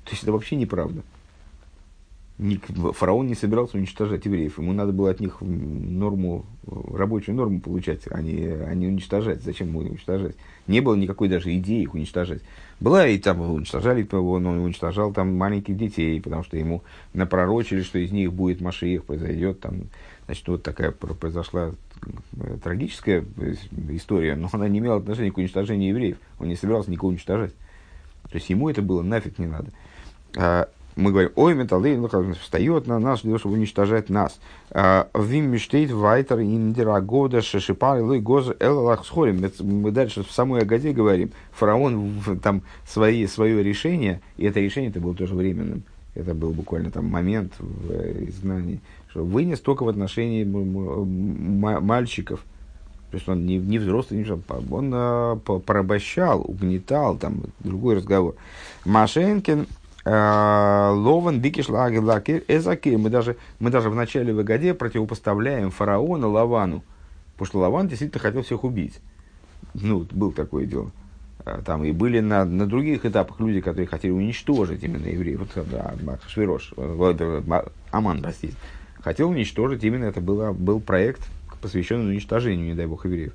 То 0.05 0.11
есть 0.11 0.23
это 0.23 0.31
вообще 0.31 0.55
неправда. 0.55 1.01
Фараон 2.37 3.27
не 3.27 3.35
собирался 3.35 3.77
уничтожать 3.77 4.25
евреев. 4.25 4.57
Ему 4.57 4.73
надо 4.73 4.91
было 4.91 5.09
от 5.09 5.21
них 5.21 5.37
норму, 5.39 6.45
рабочую 6.65 7.35
норму 7.35 7.61
получать, 7.61 8.01
а 8.11 8.21
не, 8.21 8.47
а 8.47 8.73
не 8.73 8.87
уничтожать. 8.87 9.41
Зачем 9.41 9.69
ему 9.69 9.79
уничтожать? 9.79 10.35
Не 10.67 10.81
было 10.81 10.95
никакой 10.95 11.29
даже 11.29 11.55
идеи 11.55 11.83
их 11.83 11.93
уничтожать. 11.93 12.41
Была 12.81 13.07
и 13.07 13.17
там 13.17 13.39
уничтожали, 13.39 14.05
он 14.11 14.45
уничтожал 14.45 15.13
там 15.13 15.35
маленьких 15.37 15.77
детей, 15.77 16.19
потому 16.19 16.43
что 16.43 16.57
ему 16.57 16.83
напророчили, 17.13 17.81
что 17.83 17.99
из 17.99 18.11
них 18.11 18.33
будет 18.33 18.59
Машиих, 18.59 19.05
произойдет 19.05 19.61
там. 19.61 19.83
Значит, 20.25 20.47
вот 20.47 20.63
такая 20.63 20.91
произошла 20.91 21.71
Э, 22.39 22.57
трагическая 22.61 23.23
история, 23.89 24.35
но 24.35 24.49
она 24.51 24.67
не 24.67 24.79
имела 24.79 24.97
отношения 24.97 25.31
к 25.31 25.37
уничтожению 25.37 25.89
евреев. 25.89 26.17
Он 26.39 26.47
не 26.47 26.55
собирался 26.55 26.91
никого 26.91 27.09
уничтожать. 27.09 27.53
То 28.29 28.35
есть 28.35 28.49
ему 28.49 28.69
это 28.69 28.81
было 28.81 29.01
нафиг 29.01 29.39
не 29.39 29.47
надо. 29.47 29.71
А, 30.95 30.99
мы 30.99 31.11
говорим, 31.11 31.31
ой, 31.35 31.55
металлейн 31.55 32.07
встает 32.35 32.87
на 32.87 32.99
нас, 32.99 33.21
для 33.21 33.31
того, 33.31 33.39
чтобы 33.39 33.55
уничтожать 33.55 34.09
нас. 34.09 34.39
А, 34.71 35.07
Вим 35.13 35.51
миштейт 35.51 35.91
вайтер 35.91 36.41
индира 36.41 36.99
года 37.01 37.41
шишипар 37.41 38.01
лой 38.01 38.19
гоз 38.19 38.51
элалах 38.59 39.05
схорим. 39.05 39.43
Мы 39.59 39.91
дальше 39.91 40.23
в 40.23 40.31
самой 40.31 40.61
Агаде 40.61 40.91
говорим. 40.91 41.31
Фараон 41.51 42.39
там 42.41 42.61
свои, 42.87 43.27
свое 43.27 43.63
решение, 43.63 44.21
и 44.37 44.45
это 44.45 44.59
решение 44.59 44.89
это 44.89 44.99
было 44.99 45.13
тоже 45.13 45.35
временным. 45.35 45.83
Это 46.13 46.33
был 46.33 46.51
буквально 46.51 46.91
там 46.91 47.05
момент 47.07 47.53
в 47.59 47.91
э, 47.91 48.25
изгнании 48.29 48.79
что 49.15 49.23
вынес 49.23 49.61
только 49.61 49.83
в 49.83 49.87
отношении 49.87 50.43
мальчиков. 50.43 52.41
То 53.11 53.17
есть 53.17 53.29
он 53.29 53.45
не, 53.45 53.57
не 53.57 53.79
взрослый, 53.79 54.19
не 54.19 54.29
он 54.29 54.91
а, 54.93 55.37
порабощал, 55.37 56.41
угнетал, 56.41 57.15
там 57.15 57.43
другой 57.61 57.95
разговор. 57.95 58.35
Машенкин, 58.83 59.61
а, 59.61 59.84
Лован, 60.05 61.39
Бикиш, 61.39 61.67
Лагер, 61.69 62.03
Лакер, 62.03 62.43
Эзакир. 62.47 62.97
Мы 62.97 63.09
даже, 63.09 63.37
мы 63.59 63.71
даже 63.71 63.89
в 63.89 63.95
начале 63.95 64.33
выгоде 64.33 64.73
противопоставляем 64.73 65.71
фараона 65.71 66.27
Лавану. 66.27 66.83
Потому 67.33 67.47
что 67.47 67.59
Лаван 67.59 67.87
действительно 67.87 68.21
хотел 68.21 68.43
всех 68.43 68.63
убить. 68.63 68.99
Ну, 69.73 70.05
был 70.11 70.31
такое 70.31 70.65
дело. 70.65 70.91
А, 71.43 71.61
там 71.61 71.83
и 71.83 71.91
были 71.91 72.19
на, 72.19 72.45
на 72.45 72.67
других 72.67 73.05
этапах 73.05 73.39
люди, 73.39 73.61
которые 73.61 73.87
хотели 73.87 74.11
уничтожить 74.11 74.83
именно 74.83 75.07
евреев. 75.07 75.39
Вот 75.39 75.67
да, 75.69 75.93
Швирош, 76.27 76.73
Аман, 77.91 78.21
простите 78.21 78.55
хотел 79.05 79.29
уничтожить, 79.29 79.83
именно 79.83 80.05
это 80.05 80.19
было, 80.19 80.51
был 80.51 80.79
проект, 80.79 81.21
посвященный 81.61 82.09
уничтожению, 82.09 82.65
не 82.65 82.73
дай 82.73 82.87
бог, 82.87 83.05
евреев. 83.05 83.33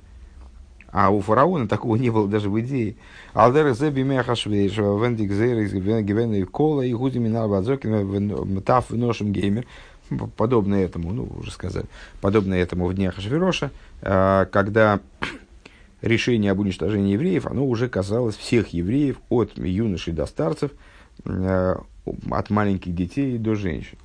А 0.91 1.09
у 1.09 1.21
фараона 1.21 1.67
такого 1.67 1.95
не 1.95 2.09
было 2.09 2.27
даже 2.27 2.49
в 2.49 2.59
идее. 2.59 2.95
Алдер 3.33 3.73
зеби 3.73 4.03
мехашвейш, 4.03 4.77
вендик 4.77 5.31
зейрис, 5.31 5.73
гивен 5.73 6.45
кола, 6.47 6.81
и 6.81 6.93
гуди 6.93 7.17
минар 7.17 7.47
бадзокин, 7.47 8.61
тав 8.61 8.89
в 8.89 8.97
ношем 8.97 9.31
геймер. 9.31 9.65
Подобно 10.35 10.75
этому, 10.75 11.13
ну, 11.13 11.29
уже 11.39 11.51
сказали, 11.51 11.85
подобно 12.19 12.53
этому 12.53 12.87
в 12.87 12.93
днях 12.93 13.17
Ашвироша, 13.17 13.71
а, 14.01 14.43
когда 14.45 14.99
решение 16.01 16.51
об 16.51 16.59
уничтожении 16.59 17.13
евреев, 17.13 17.45
оно 17.45 17.65
уже 17.65 17.87
казалось 17.87 18.35
всех 18.35 18.73
евреев, 18.73 19.17
от 19.29 19.57
юношей 19.57 20.11
до 20.11 20.25
старцев, 20.25 20.71
а, 21.23 21.81
от 22.29 22.49
маленьких 22.49 22.93
детей 22.93 23.37
до 23.37 23.55
женщин. 23.55 23.97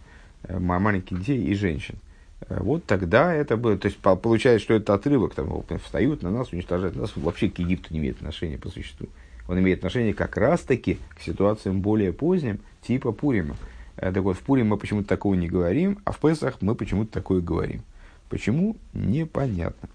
Э, 0.48 0.58
маленьких 0.58 1.18
детей 1.18 1.42
и 1.42 1.54
женщин. 1.54 1.96
Э, 2.40 2.60
вот 2.60 2.84
тогда 2.84 3.32
это 3.34 3.56
было, 3.56 3.76
то 3.76 3.86
есть 3.86 3.98
получается, 3.98 4.64
что 4.64 4.74
это 4.74 4.94
отрывок, 4.94 5.34
там, 5.34 5.62
встают 5.82 6.22
на 6.22 6.30
нас, 6.30 6.52
уничтожают 6.52 6.96
нас, 6.96 7.12
вообще 7.16 7.48
к 7.48 7.58
Египту 7.58 7.92
не 7.92 8.00
имеет 8.00 8.16
отношения 8.16 8.58
по 8.58 8.68
существу. 8.68 9.08
Он 9.48 9.58
имеет 9.58 9.78
отношение 9.78 10.12
как 10.12 10.36
раз-таки 10.36 10.98
к 11.16 11.22
ситуациям 11.22 11.80
более 11.80 12.12
поздним, 12.12 12.60
типа 12.82 13.12
Пурима. 13.12 13.56
Э, 13.96 14.12
так 14.12 14.22
вот, 14.22 14.36
в 14.36 14.40
Пурим 14.40 14.68
мы 14.68 14.76
почему-то 14.76 15.08
такого 15.08 15.34
не 15.34 15.48
говорим, 15.48 15.98
а 16.04 16.12
в 16.12 16.18
Песах 16.18 16.56
мы 16.60 16.74
почему-то 16.74 17.12
такое 17.12 17.40
говорим. 17.40 17.82
Почему? 18.28 18.76
Непонятно. 18.92 19.88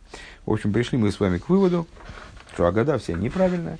В 0.45 0.51
общем, 0.51 0.71
пришли 0.71 0.97
мы 0.97 1.11
с 1.11 1.19
вами 1.19 1.37
к 1.37 1.49
выводу, 1.49 1.85
что 2.53 2.65
Агада 2.65 2.97
вся 2.97 3.13
неправильная. 3.13 3.77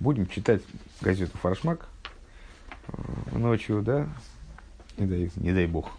Будем 0.00 0.26
читать 0.26 0.62
газету 1.00 1.38
«Фаршмак» 1.38 1.88
ночью, 3.32 3.82
да? 3.82 4.08
Не 4.98 5.06
дай, 5.06 5.30
не 5.36 5.52
дай 5.52 5.66
бог. 5.66 5.90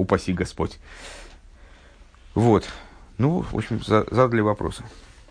Упаси 0.00 0.32
Господь. 0.32 0.78
Вот. 2.34 2.66
Ну, 3.18 3.42
в 3.42 3.54
общем, 3.54 3.82
задали 3.84 4.40
вопросы. 4.40 4.82